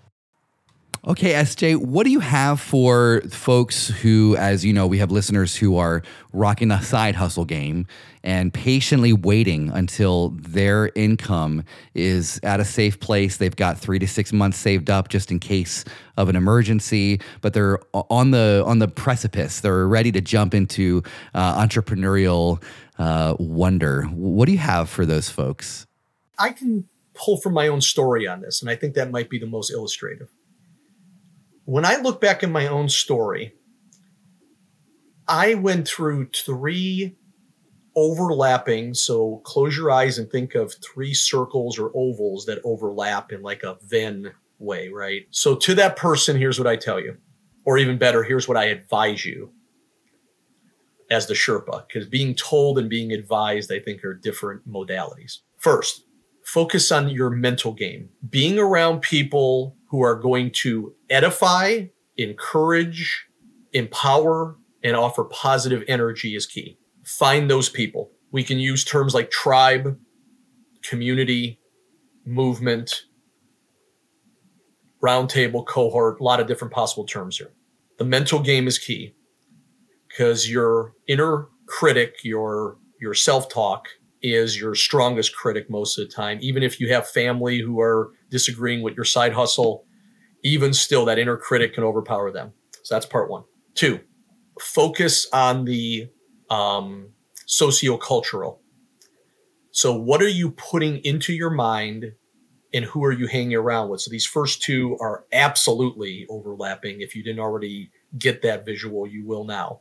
Okay, 1.05 1.33
SJ, 1.33 1.79
what 1.79 2.05
do 2.05 2.11
you 2.11 2.21
have 2.21 2.61
for 2.61 3.23
folks 3.29 3.89
who, 3.89 4.37
as 4.37 4.65
you 4.65 4.73
know, 4.73 4.87
we 4.87 4.99
have 4.99 5.11
listeners 5.11 5.57
who 5.57 5.77
are 5.77 6.01
rocking 6.33 6.69
the 6.69 6.79
side 6.79 7.17
hustle 7.17 7.45
game 7.45 7.89
and 8.23 8.55
patiently 8.55 9.13
waiting 9.13 9.69
until 9.71 10.29
their 10.29 10.93
income 10.95 11.65
is 11.95 12.39
at 12.45 12.61
a 12.61 12.65
safe 12.65 13.01
place. 13.01 13.39
They've 13.39 13.57
got 13.57 13.81
three 13.81 13.99
to 13.99 14.07
six 14.07 14.33
months 14.33 14.59
saved 14.59 14.91
up 14.91 15.09
just 15.09 15.33
in 15.33 15.41
case 15.41 15.85
of 16.17 16.29
an 16.29 16.37
emergency, 16.37 17.21
but 17.41 17.53
they're 17.53 17.81
on 17.93 18.31
the 18.31 18.63
on 18.65 18.79
the 18.79 18.87
precipice. 18.87 19.59
They're 19.59 19.89
ready 19.89 20.13
to 20.13 20.21
jump 20.21 20.55
into 20.55 21.03
uh, 21.35 21.61
entrepreneurial 21.61 22.63
uh, 23.01 23.35
wonder. 23.41 24.05
What 24.05 24.47
do 24.47 24.53
you 24.53 24.59
have 24.59 24.89
for 24.89 25.05
those 25.05 25.29
folks? 25.29 25.85
I 26.39 26.51
can 26.51 26.85
pull 27.15 27.39
from 27.39 27.55
my 27.55 27.67
own 27.67 27.81
story 27.81 28.29
on 28.29 28.41
this, 28.41 28.63
and 28.63 28.71
I 28.71 28.77
think 28.77 28.95
that 28.95 29.11
might 29.11 29.29
be 29.29 29.41
the 29.41 29.49
most 29.49 29.73
illustrative 29.73 30.29
when 31.64 31.85
I 31.85 31.97
look 31.97 32.21
back 32.21 32.42
in 32.42 32.52
my 32.52 32.66
own 32.66 32.88
story, 32.88 33.54
I 35.28 35.54
went 35.54 35.87
through 35.87 36.31
three 36.35 37.16
overlapping. 37.95 38.95
So 38.95 39.40
close 39.45 39.76
your 39.76 39.90
eyes 39.90 40.19
and 40.19 40.31
think 40.31 40.54
of 40.54 40.75
three 40.83 41.14
circles 41.14 41.78
or 41.78 41.90
ovals 41.95 42.47
that 42.47 42.61
overlap 42.64 43.33
in 43.33 43.42
like 43.42 43.62
a 43.62 43.78
Venn 43.87 44.33
way, 44.59 44.88
right? 44.88 45.26
So 45.31 45.54
to 45.57 45.75
that 45.75 45.97
person, 45.97 46.37
here's 46.37 46.59
what 46.59 46.66
I 46.66 46.76
tell 46.76 47.00
you. 47.00 47.16
Or 47.64 47.78
even 47.78 47.99
better, 47.99 48.25
here's 48.25 48.49
what 48.49 48.57
I 48.57 48.64
advise 48.64 49.25
you 49.25 49.52
as 51.11 51.26
the 51.26 51.35
Sherpa, 51.35 51.87
because 51.87 52.09
being 52.09 52.35
told 52.35 52.78
and 52.78 52.88
being 52.88 53.12
advised, 53.12 53.71
I 53.71 53.78
think, 53.78 54.02
are 54.04 54.14
different 54.14 54.69
modalities. 54.69 55.38
First, 55.59 56.04
focus 56.45 56.90
on 56.90 57.09
your 57.11 57.31
mental 57.31 57.73
game. 57.73 58.09
Being 58.28 58.59
around 58.59 59.02
people 59.02 59.76
who 59.90 60.02
are 60.02 60.16
going 60.16 60.50
to 60.62 60.95
edify, 61.12 61.85
encourage, 62.16 63.26
empower, 63.73 64.57
and 64.83 64.97
offer 64.97 65.25
positive 65.25 65.85
energy 65.87 66.35
is 66.35 66.47
key. 66.47 66.78
Find 67.04 67.49
those 67.50 67.69
people. 67.69 68.11
We 68.33 68.42
can 68.42 68.59
use 68.59 68.85
terms 68.85 69.14
like 69.14 69.31
tribe, 69.31 69.99
community, 70.83 71.61
movement, 72.25 73.02
roundtable, 75.02 75.66
cohort, 75.66 76.21
a 76.21 76.25
lot 76.25 76.40
of 76.40 76.47
different 76.47 76.73
possible 76.73 77.04
terms 77.04 77.37
here. 77.37 77.52
The 77.99 78.04
mental 78.04 78.40
game 78.40 78.66
is 78.66 78.78
key 78.78 79.14
because 80.09 80.50
your 80.50 80.95
inner 81.07 81.49
critic, 81.66 82.16
your 82.25 82.78
your 83.00 83.14
self-talk 83.14 83.88
is 84.23 84.59
your 84.59 84.76
strongest 84.76 85.35
critic 85.35 85.69
most 85.69 85.99
of 85.99 86.09
the 86.09 86.14
time. 86.14 86.38
Even 86.40 86.62
if 86.62 86.78
you 86.78 86.92
have 86.92 87.09
family 87.09 87.59
who 87.59 87.81
are 87.81 88.12
disagreeing 88.31 88.83
with 88.83 88.95
your 88.95 89.04
side 89.04 89.33
hustle, 89.33 89.85
even 90.43 90.73
still 90.73 91.05
that 91.05 91.19
inner 91.19 91.37
critic 91.37 91.75
can 91.75 91.85
overpower 91.85 92.31
them. 92.31 92.53
So 92.83 92.95
that's 92.95 93.07
part 93.07 93.31
one. 93.31 93.45
Two, 93.75 94.01
focus 94.61 95.27
on 95.33 95.65
the 95.65 96.09
um, 96.51 97.11
sociocultural. 97.47 98.59
So, 99.73 99.97
what 99.97 100.21
are 100.21 100.29
you 100.29 100.51
putting 100.51 100.99
into 100.99 101.33
your 101.33 101.51
mind 101.51 102.13
and 102.75 102.85
who 102.85 103.05
are 103.05 103.13
you 103.13 103.27
hanging 103.27 103.55
around 103.55 103.89
with? 103.89 104.03
So, 104.03 104.11
these 104.11 104.27
first 104.27 104.63
two 104.63 104.99
are 105.01 105.25
absolutely 105.33 106.27
overlapping. 106.29 107.01
If 107.01 107.17
you 107.17 107.23
didn't 107.23 107.41
already 107.41 107.91
get 108.19 108.43
that 108.43 108.67
visual, 108.67 109.07
you 109.07 109.27
will 109.27 109.45
now. 109.45 109.81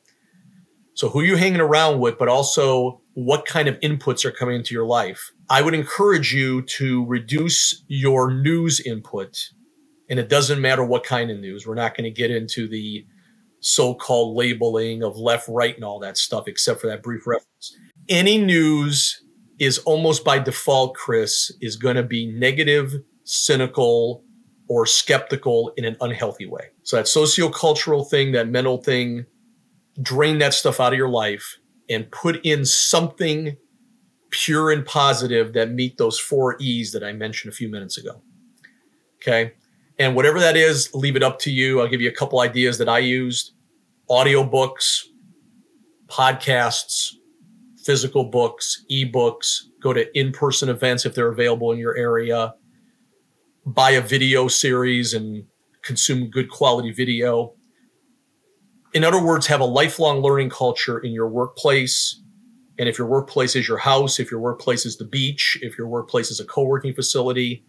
So, 0.93 1.09
who 1.09 1.19
are 1.19 1.25
you 1.25 1.35
hanging 1.35 1.59
around 1.59 1.99
with, 1.99 2.17
but 2.17 2.29
also 2.29 3.01
what 3.15 3.45
kind 3.45 3.67
of 3.67 3.77
inputs 3.81 4.23
are 4.23 4.31
coming 4.31 4.55
into 4.55 4.73
your 4.73 4.85
life? 4.85 5.31
I 5.49 5.61
would 5.61 5.73
encourage 5.73 6.33
you 6.33 6.61
to 6.63 7.05
reduce 7.05 7.83
your 7.87 8.31
news 8.31 8.79
input. 8.79 9.49
And 10.11 10.19
it 10.19 10.29
doesn't 10.29 10.61
matter 10.61 10.83
what 10.83 11.03
kind 11.03 11.31
of 11.31 11.39
news. 11.39 11.65
We're 11.65 11.73
not 11.73 11.95
going 11.95 12.03
to 12.03 12.11
get 12.11 12.29
into 12.29 12.67
the 12.67 13.05
so-called 13.61 14.35
labeling 14.35 15.03
of 15.03 15.17
left, 15.17 15.47
right, 15.47 15.73
and 15.73 15.83
all 15.83 15.99
that 15.99 16.17
stuff, 16.17 16.47
except 16.47 16.81
for 16.81 16.87
that 16.87 17.01
brief 17.01 17.25
reference. 17.25 17.77
Any 18.09 18.37
news 18.37 19.23
is 19.57 19.77
almost 19.79 20.25
by 20.25 20.37
default, 20.37 20.95
Chris, 20.95 21.51
is 21.61 21.77
going 21.77 21.95
to 21.95 22.03
be 22.03 22.27
negative, 22.27 22.93
cynical, 23.23 24.23
or 24.67 24.85
skeptical 24.85 25.71
in 25.77 25.85
an 25.85 25.95
unhealthy 26.01 26.45
way. 26.45 26.69
So 26.83 26.97
that 26.97 27.05
sociocultural 27.05 28.09
thing, 28.09 28.31
that 28.33 28.49
mental 28.49 28.77
thing, 28.77 29.25
drain 30.01 30.39
that 30.39 30.53
stuff 30.53 30.79
out 30.79 30.93
of 30.93 30.97
your 30.97 31.09
life 31.09 31.57
and 31.89 32.09
put 32.11 32.43
in 32.43 32.65
something 32.65 33.55
pure 34.29 34.71
and 34.71 34.85
positive 34.85 35.53
that 35.53 35.71
meet 35.71 35.97
those 35.97 36.19
four 36.19 36.57
E's 36.59 36.91
that 36.93 37.03
I 37.03 37.13
mentioned 37.13 37.53
a 37.53 37.55
few 37.55 37.69
minutes 37.69 37.97
ago. 37.97 38.21
Okay. 39.21 39.53
And 40.01 40.15
whatever 40.15 40.39
that 40.39 40.57
is, 40.57 40.91
leave 40.95 41.15
it 41.15 41.21
up 41.21 41.37
to 41.41 41.51
you. 41.51 41.79
I'll 41.79 41.87
give 41.87 42.01
you 42.01 42.09
a 42.09 42.11
couple 42.11 42.39
ideas 42.39 42.79
that 42.79 42.89
I 42.89 42.97
used 42.97 43.53
audiobooks, 44.09 45.03
podcasts, 46.07 47.13
physical 47.85 48.23
books, 48.23 48.83
ebooks, 48.91 49.59
go 49.79 49.93
to 49.93 50.07
in 50.17 50.31
person 50.31 50.69
events 50.69 51.05
if 51.05 51.13
they're 51.13 51.31
available 51.31 51.71
in 51.71 51.77
your 51.77 51.95
area, 51.95 52.55
buy 53.63 53.91
a 53.91 54.01
video 54.01 54.47
series 54.47 55.13
and 55.13 55.43
consume 55.83 56.31
good 56.31 56.49
quality 56.49 56.91
video. 56.91 57.53
In 58.95 59.03
other 59.03 59.23
words, 59.23 59.45
have 59.45 59.61
a 59.61 59.65
lifelong 59.65 60.23
learning 60.23 60.49
culture 60.49 60.97
in 60.97 61.11
your 61.11 61.29
workplace. 61.29 62.19
And 62.79 62.89
if 62.89 62.97
your 62.97 63.05
workplace 63.05 63.55
is 63.55 63.67
your 63.67 63.77
house, 63.77 64.19
if 64.19 64.31
your 64.31 64.39
workplace 64.39 64.83
is 64.83 64.97
the 64.97 65.05
beach, 65.05 65.59
if 65.61 65.77
your 65.77 65.87
workplace 65.87 66.31
is 66.31 66.39
a 66.39 66.45
co 66.45 66.63
working 66.63 66.91
facility, 66.95 67.63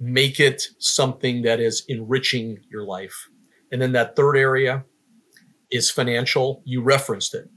make 0.00 0.38
it 0.38 0.68
something 0.78 1.42
that 1.42 1.60
is 1.60 1.84
enriching 1.88 2.58
your 2.70 2.84
life. 2.84 3.28
And 3.72 3.82
then 3.82 3.92
that 3.92 4.16
third 4.16 4.36
area 4.36 4.84
is 5.70 5.90
financial. 5.90 6.62
You 6.64 6.82
referenced 6.82 7.34
it. 7.34 7.48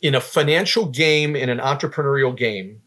In 0.00 0.14
a 0.14 0.20
financial 0.20 0.86
game, 0.86 1.36
in 1.36 1.48
an 1.48 1.58
entrepreneurial 1.58 2.36
game, 2.36 2.80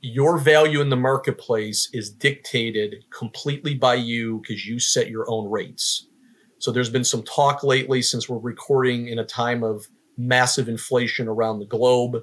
your 0.00 0.38
value 0.38 0.80
in 0.80 0.90
the 0.90 0.96
marketplace 0.96 1.88
is 1.92 2.10
dictated 2.10 3.04
completely 3.10 3.74
by 3.74 3.94
you 3.94 4.40
because 4.40 4.66
you 4.66 4.78
set 4.78 5.08
your 5.08 5.28
own 5.28 5.50
rates. 5.50 6.06
So 6.58 6.70
there's 6.72 6.90
been 6.90 7.04
some 7.04 7.22
talk 7.22 7.62
lately 7.62 8.02
since 8.02 8.28
we're 8.28 8.38
recording 8.38 9.08
in 9.08 9.18
a 9.18 9.24
time 9.24 9.62
of 9.62 9.86
massive 10.16 10.68
inflation 10.68 11.28
around 11.28 11.58
the 11.58 11.66
globe. 11.66 12.22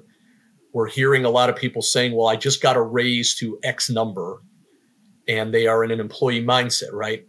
We're 0.72 0.88
hearing 0.88 1.24
a 1.24 1.30
lot 1.30 1.50
of 1.50 1.56
people 1.56 1.82
saying, 1.82 2.16
well, 2.16 2.26
I 2.26 2.36
just 2.36 2.62
got 2.62 2.76
a 2.76 2.82
raise 2.82 3.34
to 3.36 3.58
X 3.62 3.90
number 3.90 4.42
and 5.28 5.52
they 5.52 5.66
are 5.66 5.84
in 5.84 5.90
an 5.90 6.00
employee 6.00 6.44
mindset, 6.44 6.92
right? 6.92 7.26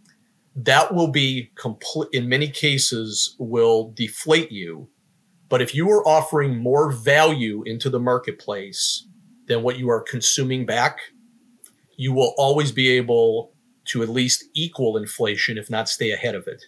That 0.54 0.94
will 0.94 1.08
be 1.08 1.50
complete 1.56 2.08
in 2.12 2.28
many 2.28 2.48
cases 2.48 3.36
will 3.38 3.92
deflate 3.94 4.50
you. 4.50 4.88
But 5.48 5.62
if 5.62 5.74
you 5.74 5.90
are 5.90 6.06
offering 6.06 6.56
more 6.56 6.90
value 6.90 7.62
into 7.64 7.88
the 7.88 8.00
marketplace 8.00 9.06
than 9.46 9.62
what 9.62 9.78
you 9.78 9.88
are 9.90 10.00
consuming 10.00 10.66
back, 10.66 10.98
you 11.96 12.12
will 12.12 12.34
always 12.36 12.72
be 12.72 12.88
able 12.90 13.52
to 13.86 14.02
at 14.02 14.08
least 14.08 14.44
equal 14.54 14.96
inflation, 14.96 15.56
if 15.56 15.70
not 15.70 15.88
stay 15.88 16.10
ahead 16.10 16.34
of 16.34 16.46
it. 16.48 16.64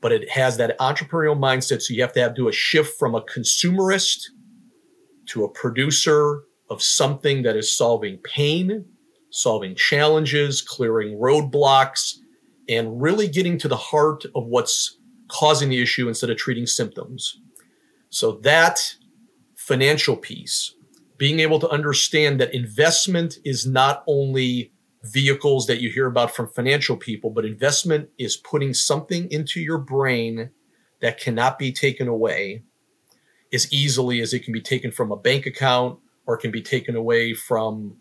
But 0.00 0.12
it 0.12 0.30
has 0.30 0.56
that 0.56 0.78
entrepreneurial 0.78 1.38
mindset. 1.38 1.82
So 1.82 1.92
you 1.92 2.00
have 2.00 2.14
to 2.14 2.20
have 2.20 2.34
do 2.34 2.48
a 2.48 2.52
shift 2.52 2.98
from 2.98 3.14
a 3.14 3.20
consumerist 3.20 4.30
to 5.26 5.44
a 5.44 5.48
producer 5.48 6.40
of 6.70 6.82
something 6.82 7.42
that 7.42 7.56
is 7.56 7.70
solving 7.70 8.18
pain 8.18 8.86
solving 9.30 9.74
challenges, 9.74 10.62
clearing 10.62 11.18
roadblocks, 11.18 12.16
and 12.68 13.00
really 13.00 13.28
getting 13.28 13.58
to 13.58 13.68
the 13.68 13.76
heart 13.76 14.24
of 14.34 14.46
what's 14.46 14.98
causing 15.28 15.68
the 15.68 15.80
issue 15.80 16.08
instead 16.08 16.30
of 16.30 16.36
treating 16.36 16.66
symptoms. 16.66 17.40
So, 18.10 18.32
that 18.42 18.78
financial 19.56 20.16
piece, 20.16 20.74
being 21.16 21.40
able 21.40 21.60
to 21.60 21.68
understand 21.68 22.40
that 22.40 22.54
investment 22.54 23.38
is 23.44 23.66
not 23.66 24.02
only 24.06 24.72
vehicles 25.02 25.66
that 25.66 25.80
you 25.80 25.90
hear 25.90 26.06
about 26.06 26.34
from 26.34 26.48
financial 26.48 26.96
people, 26.96 27.30
but 27.30 27.44
investment 27.44 28.08
is 28.18 28.36
putting 28.36 28.74
something 28.74 29.30
into 29.30 29.60
your 29.60 29.78
brain 29.78 30.50
that 31.00 31.20
cannot 31.20 31.58
be 31.58 31.72
taken 31.72 32.08
away 32.08 32.62
as 33.52 33.72
easily 33.72 34.20
as 34.20 34.32
it 34.32 34.44
can 34.44 34.52
be 34.52 34.60
taken 34.60 34.90
from 34.90 35.10
a 35.10 35.16
bank 35.16 35.46
account 35.46 35.98
or 36.26 36.36
can 36.36 36.50
be 36.50 36.62
taken 36.62 36.94
away 36.94 37.34
from 37.34 37.96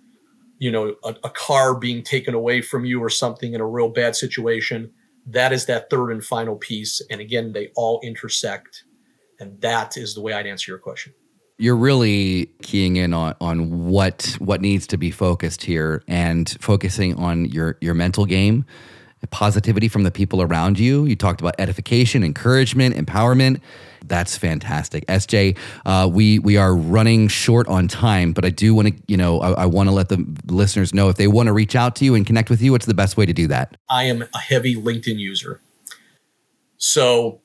you 0.60 0.72
know 0.72 0.96
a, 1.04 1.16
a, 1.24 1.30
car 1.30 1.74
being 1.74 2.04
taken 2.04 2.34
away 2.34 2.62
from 2.62 2.86
you 2.86 3.02
or 3.02 3.10
something 3.10 3.54
in 3.54 3.62
a 3.62 3.68
real 3.68 3.90
bad 3.90 4.16
situation 4.16 4.92
that 5.32 5.54
is 5.54 5.66
that 5.66 5.90
third 5.90 6.12
and 6.12 6.24
final 6.24 6.56
piece. 6.56 7.02
And 7.10 7.22
again 7.22 7.54
they 7.54 7.70
all 7.76 8.00
intersect. 8.04 8.84
And 9.40 9.60
that 9.62 9.98
is 9.98 10.16
the 10.16 10.22
way 10.22 10.34
i'd 10.34 10.48
answer 10.48 10.72
your 10.72 10.80
question. 10.80 11.14
You're 11.58 11.76
really 11.76 12.52
keying 12.62 12.96
in 12.96 13.14
on, 13.14 13.36
on 13.42 13.88
what 13.90 14.36
what 14.40 14.62
needs 14.62 14.88
to 14.88 14.98
be 14.98 15.12
focused 15.12 15.64
here 15.64 16.04
and 16.08 16.50
focusing 16.62 17.16
on 17.16 17.46
your 17.46 17.78
your 17.82 17.94
mental 17.94 18.26
game 18.26 18.66
positivity 19.28 19.88
from 19.88 20.04
the 20.04 20.12
people 20.12 20.42
around 20.42 20.80
you. 20.80 21.06
You 21.06 21.16
talked 21.16 21.42
about 21.42 21.56
edification, 21.60 22.24
encouragement, 22.24 22.96
empowerment. 22.96 23.62
That's 24.06 24.38
fantastic, 24.38 25.06
SJ. 25.08 25.58
Uh, 25.86 26.10
we 26.12 26.40
we 26.40 26.58
are 26.58 26.76
running 26.76 27.28
short 27.28 27.68
on 27.68 27.88
time, 27.88 28.32
but 28.32 28.46
I 28.46 28.50
do 28.50 28.74
want 28.74 28.88
to, 28.88 29.04
you 29.08 29.18
know, 29.18 29.40
I, 29.42 29.64
I 29.64 29.66
want 29.66 29.90
to 29.90 29.94
let 29.94 30.10
the 30.10 30.26
listeners 30.48 30.94
know 30.94 31.10
if 31.10 31.18
they 31.18 31.28
want 31.28 31.48
to 31.48 31.54
reach 31.54 31.76
out 31.76 31.96
to 31.98 32.06
you 32.06 32.16
and 32.16 32.26
connect 32.26 32.50
with 32.50 32.62
you. 32.62 32.72
What's 32.72 32.86
the 32.86 32.94
best 32.94 33.18
way 33.18 33.26
to 33.26 33.34
do 33.34 33.48
that? 33.48 33.76
I 33.90 34.04
am 34.04 34.24
a 34.34 34.40
heavy 34.40 34.76
LinkedIn 34.76 35.18
user, 35.18 35.62
so 36.78 37.42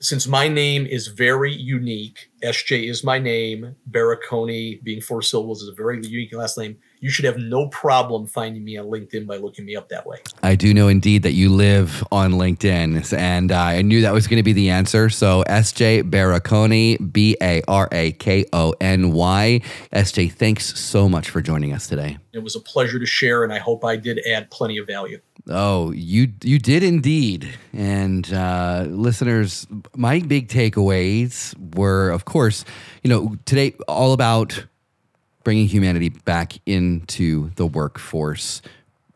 since 0.00 0.26
my 0.26 0.48
name 0.48 0.86
is 0.86 1.08
very 1.08 1.52
unique, 1.54 2.29
SJ 2.42 2.88
is 2.88 3.04
my 3.04 3.18
name. 3.18 3.76
Barakony 3.90 4.82
being 4.82 5.00
four 5.00 5.22
syllables 5.22 5.62
is 5.62 5.68
a 5.68 5.74
very 5.74 5.96
unique 6.04 6.34
last 6.34 6.58
name 6.58 6.76
you 7.00 7.08
should 7.08 7.24
have 7.24 7.38
no 7.38 7.66
problem 7.68 8.26
finding 8.26 8.62
me 8.62 8.76
on 8.76 8.86
LinkedIn 8.86 9.26
by 9.26 9.36
looking 9.36 9.64
me 9.64 9.74
up 9.74 9.88
that 9.88 10.06
way. 10.06 10.18
I 10.42 10.54
do 10.54 10.72
know 10.72 10.88
indeed 10.88 11.22
that 11.22 11.32
you 11.32 11.48
live 11.48 12.04
on 12.12 12.32
LinkedIn, 12.32 13.12
and 13.14 13.50
uh, 13.50 13.58
I 13.58 13.82
knew 13.82 14.02
that 14.02 14.12
was 14.12 14.26
going 14.26 14.36
to 14.36 14.42
be 14.42 14.52
the 14.52 14.70
answer. 14.70 15.08
So 15.08 15.42
SJ 15.48 16.10
Barakony, 16.10 17.12
B 17.12 17.36
A 17.42 17.62
R 17.66 17.88
A 17.90 18.12
K 18.12 18.44
O 18.52 18.74
N 18.80 19.12
Y. 19.12 19.60
SJ, 19.92 20.32
thanks 20.32 20.78
so 20.78 21.08
much 21.08 21.30
for 21.30 21.40
joining 21.40 21.72
us 21.72 21.86
today. 21.86 22.18
It 22.32 22.44
was 22.44 22.54
a 22.54 22.60
pleasure 22.60 22.98
to 22.98 23.06
share, 23.06 23.44
and 23.44 23.52
I 23.52 23.58
hope 23.58 23.84
I 23.84 23.96
did 23.96 24.20
add 24.28 24.50
plenty 24.50 24.78
of 24.78 24.86
value. 24.86 25.20
Oh, 25.48 25.90
you 25.92 26.32
you 26.42 26.58
did 26.58 26.82
indeed. 26.82 27.48
And 27.72 28.30
uh, 28.32 28.84
listeners, 28.88 29.66
my 29.96 30.20
big 30.20 30.48
takeaways 30.48 31.54
were, 31.74 32.10
of 32.10 32.26
course, 32.30 32.64
you 33.02 33.10
know, 33.10 33.36
today 33.44 33.74
all 33.88 34.12
about 34.12 34.64
bringing 35.42 35.66
humanity 35.66 36.10
back 36.10 36.52
into 36.64 37.50
the 37.56 37.66
workforce, 37.66 38.62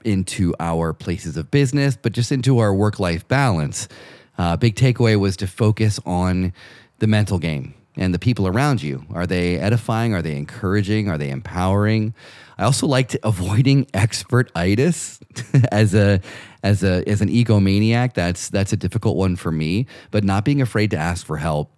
into 0.05 0.53
our 0.59 0.92
places 0.92 1.37
of 1.37 1.50
business, 1.50 1.96
but 1.96 2.12
just 2.12 2.33
into 2.33 2.59
our 2.59 2.74
work 2.74 2.98
life 2.98 3.27
balance. 3.29 3.88
Uh, 4.37 4.57
big 4.57 4.74
takeaway 4.74 5.18
was 5.18 5.37
to 5.37 5.46
focus 5.46 6.00
on 6.05 6.53
the 6.98 7.07
mental 7.07 7.38
game 7.38 7.72
and 7.96 8.12
the 8.12 8.18
people 8.18 8.48
around 8.48 8.83
you. 8.83 9.05
Are 9.12 9.29
they 9.29 9.59
edifying? 9.59 10.12
Are 10.12 10.22
they 10.22 10.37
encouraging? 10.37 11.09
Are 11.09 11.16
they 11.16 11.31
empowering? 11.31 12.14
I 12.59 12.64
also 12.64 12.88
liked 12.88 13.16
avoiding 13.22 13.87
expertitis 13.87 15.20
as 15.70 15.94
a 15.94 16.20
as 16.64 16.83
a 16.83 17.09
as 17.09 17.20
an 17.20 17.29
egomaniac. 17.29 18.14
That's 18.14 18.48
that's 18.48 18.72
a 18.72 18.77
difficult 18.77 19.16
one 19.16 19.37
for 19.37 19.53
me. 19.53 19.87
But 20.11 20.24
not 20.24 20.44
being 20.44 20.61
afraid 20.61 20.90
to 20.90 20.96
ask 20.96 21.24
for 21.24 21.37
help 21.37 21.70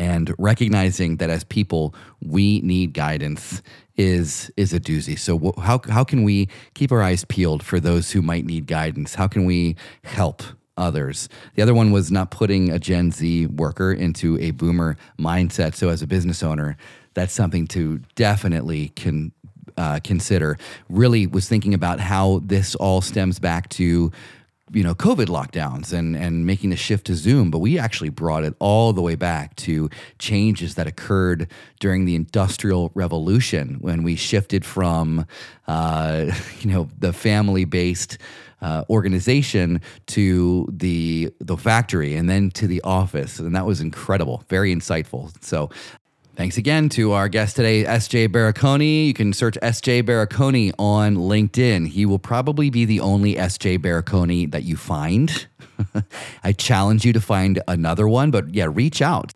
and 0.00 0.34
recognizing 0.38 1.18
that 1.18 1.28
as 1.28 1.44
people 1.44 1.94
we 2.22 2.60
need 2.62 2.94
guidance 2.94 3.60
is 3.98 4.50
is 4.56 4.72
a 4.72 4.80
doozy. 4.80 5.18
So 5.18 5.38
wh- 5.38 5.62
how, 5.62 5.78
how 5.90 6.04
can 6.04 6.22
we 6.22 6.48
keep 6.72 6.90
our 6.90 7.02
eyes 7.02 7.26
peeled 7.26 7.62
for 7.62 7.78
those 7.78 8.10
who 8.12 8.22
might 8.22 8.46
need 8.46 8.66
guidance? 8.66 9.14
How 9.14 9.28
can 9.28 9.44
we 9.44 9.76
help 10.02 10.42
others? 10.78 11.28
The 11.54 11.60
other 11.60 11.74
one 11.74 11.92
was 11.92 12.10
not 12.10 12.30
putting 12.30 12.70
a 12.70 12.78
gen 12.78 13.12
z 13.12 13.44
worker 13.44 13.92
into 13.92 14.38
a 14.40 14.52
boomer 14.52 14.96
mindset. 15.18 15.74
So 15.74 15.90
as 15.90 16.00
a 16.00 16.06
business 16.06 16.42
owner 16.42 16.78
that's 17.12 17.34
something 17.34 17.66
to 17.66 18.00
definitely 18.14 18.88
can 18.90 19.32
uh, 19.76 20.00
consider. 20.02 20.56
Really 20.88 21.26
was 21.26 21.48
thinking 21.48 21.74
about 21.74 22.00
how 22.00 22.40
this 22.44 22.74
all 22.76 23.00
stems 23.00 23.38
back 23.38 23.68
to 23.70 24.12
you 24.72 24.82
know 24.82 24.94
covid 24.94 25.26
lockdowns 25.26 25.92
and 25.92 26.16
and 26.16 26.46
making 26.46 26.70
the 26.70 26.76
shift 26.76 27.06
to 27.06 27.14
zoom 27.14 27.50
but 27.50 27.58
we 27.58 27.78
actually 27.78 28.08
brought 28.08 28.44
it 28.44 28.54
all 28.58 28.92
the 28.92 29.02
way 29.02 29.14
back 29.14 29.54
to 29.56 29.90
changes 30.18 30.74
that 30.74 30.86
occurred 30.86 31.48
during 31.80 32.04
the 32.04 32.14
industrial 32.14 32.90
revolution 32.94 33.76
when 33.80 34.02
we 34.02 34.16
shifted 34.16 34.64
from 34.64 35.26
uh, 35.66 36.30
you 36.60 36.70
know 36.70 36.88
the 36.98 37.12
family 37.12 37.64
based 37.64 38.18
uh, 38.62 38.84
organization 38.90 39.80
to 40.06 40.68
the 40.70 41.32
the 41.40 41.56
factory 41.56 42.14
and 42.14 42.28
then 42.28 42.50
to 42.50 42.66
the 42.66 42.80
office. 42.82 43.38
And 43.38 43.54
that 43.56 43.66
was 43.66 43.80
incredible 43.80 44.44
very 44.48 44.74
insightful. 44.74 45.32
So 45.42 45.70
Thanks 46.36 46.56
again 46.56 46.88
to 46.90 47.10
our 47.12 47.28
guest 47.28 47.56
today, 47.56 47.82
SJ 47.84 48.28
Barakony. 48.28 49.06
You 49.06 49.14
can 49.14 49.32
search 49.32 49.58
SJ 49.62 50.04
Barakony 50.04 50.72
on 50.78 51.16
LinkedIn. 51.16 51.88
He 51.88 52.06
will 52.06 52.20
probably 52.20 52.70
be 52.70 52.84
the 52.84 53.00
only 53.00 53.34
SJ 53.34 53.78
Barakony 53.78 54.48
that 54.50 54.62
you 54.62 54.76
find. 54.76 55.48
I 56.44 56.52
challenge 56.52 57.04
you 57.04 57.12
to 57.12 57.20
find 57.20 57.60
another 57.68 58.08
one, 58.08 58.30
but 58.30 58.54
yeah, 58.54 58.68
reach 58.70 59.02
out. 59.02 59.32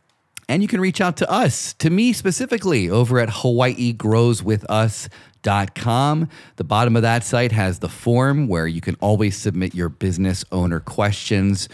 And 0.48 0.62
you 0.62 0.68
can 0.68 0.80
reach 0.80 1.00
out 1.00 1.16
to 1.18 1.30
us, 1.30 1.74
to 1.74 1.90
me 1.90 2.12
specifically, 2.12 2.88
over 2.88 3.18
at 3.18 3.28
HawaiiGrowsWithUs.com. 3.28 6.28
The 6.56 6.64
bottom 6.64 6.96
of 6.96 7.02
that 7.02 7.24
site 7.24 7.52
has 7.52 7.80
the 7.80 7.88
form 7.88 8.46
where 8.46 8.66
you 8.66 8.80
can 8.80 8.96
always 9.00 9.36
submit 9.36 9.74
your 9.74 9.88
business 9.88 10.44
owner 10.52 10.80
questions 10.80 11.68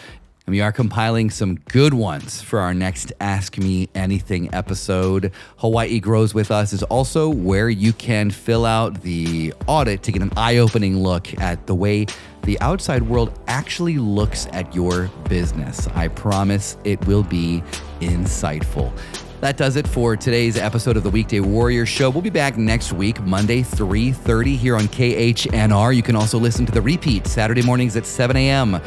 and 0.50 0.56
we 0.56 0.62
are 0.62 0.72
compiling 0.72 1.30
some 1.30 1.54
good 1.68 1.94
ones 1.94 2.42
for 2.42 2.58
our 2.58 2.74
next 2.74 3.12
Ask 3.20 3.56
Me 3.56 3.88
Anything 3.94 4.52
episode. 4.52 5.30
Hawaii 5.58 6.00
Grows 6.00 6.34
With 6.34 6.50
Us 6.50 6.72
is 6.72 6.82
also 6.82 7.28
where 7.28 7.70
you 7.70 7.92
can 7.92 8.32
fill 8.32 8.66
out 8.66 9.00
the 9.02 9.54
audit 9.68 10.02
to 10.02 10.10
get 10.10 10.22
an 10.22 10.32
eye 10.36 10.56
opening 10.56 11.04
look 11.04 11.40
at 11.40 11.68
the 11.68 11.74
way 11.76 12.06
the 12.42 12.60
outside 12.60 13.04
world 13.04 13.38
actually 13.46 13.98
looks 13.98 14.48
at 14.50 14.74
your 14.74 15.08
business. 15.28 15.86
I 15.94 16.08
promise 16.08 16.76
it 16.82 17.06
will 17.06 17.22
be 17.22 17.62
insightful. 18.00 18.92
That 19.42 19.56
does 19.56 19.76
it 19.76 19.86
for 19.86 20.16
today's 20.16 20.56
episode 20.56 20.96
of 20.96 21.04
the 21.04 21.10
Weekday 21.10 21.38
Warrior 21.38 21.86
Show. 21.86 22.10
We'll 22.10 22.22
be 22.22 22.28
back 22.28 22.56
next 22.56 22.92
week, 22.92 23.20
Monday, 23.22 23.62
3.30 23.62 24.56
here 24.56 24.74
on 24.74 24.88
KHNR. 24.88 25.94
You 25.94 26.02
can 26.02 26.16
also 26.16 26.40
listen 26.40 26.66
to 26.66 26.72
the 26.72 26.82
repeat 26.82 27.28
Saturday 27.28 27.62
mornings 27.62 27.94
at 27.94 28.04
7 28.04 28.36
a.m 28.36 28.80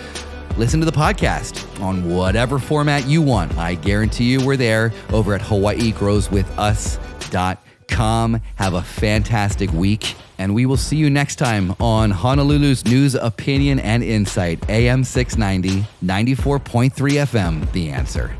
listen 0.57 0.79
to 0.79 0.85
the 0.85 0.91
podcast 0.91 1.81
on 1.81 2.09
whatever 2.09 2.59
format 2.59 3.07
you 3.07 3.21
want. 3.21 3.57
I 3.57 3.75
guarantee 3.75 4.31
you 4.31 4.45
we're 4.45 4.57
there 4.57 4.91
over 5.11 5.33
at 5.33 5.41
HawaiiGrowsWithUs.com. 5.41 8.41
Have 8.55 8.73
a 8.73 8.81
fantastic 8.81 9.71
week, 9.71 10.15
and 10.37 10.55
we 10.55 10.65
will 10.65 10.77
see 10.77 10.95
you 10.97 11.09
next 11.09 11.35
time 11.35 11.75
on 11.79 12.11
Honolulu's 12.11 12.85
News, 12.85 13.15
Opinion, 13.15 13.79
and 13.79 14.03
Insight, 14.03 14.69
AM 14.69 15.03
690, 15.03 15.85
94.3 16.03 16.91
FM, 16.91 17.71
The 17.71 17.89
Answer. 17.89 18.35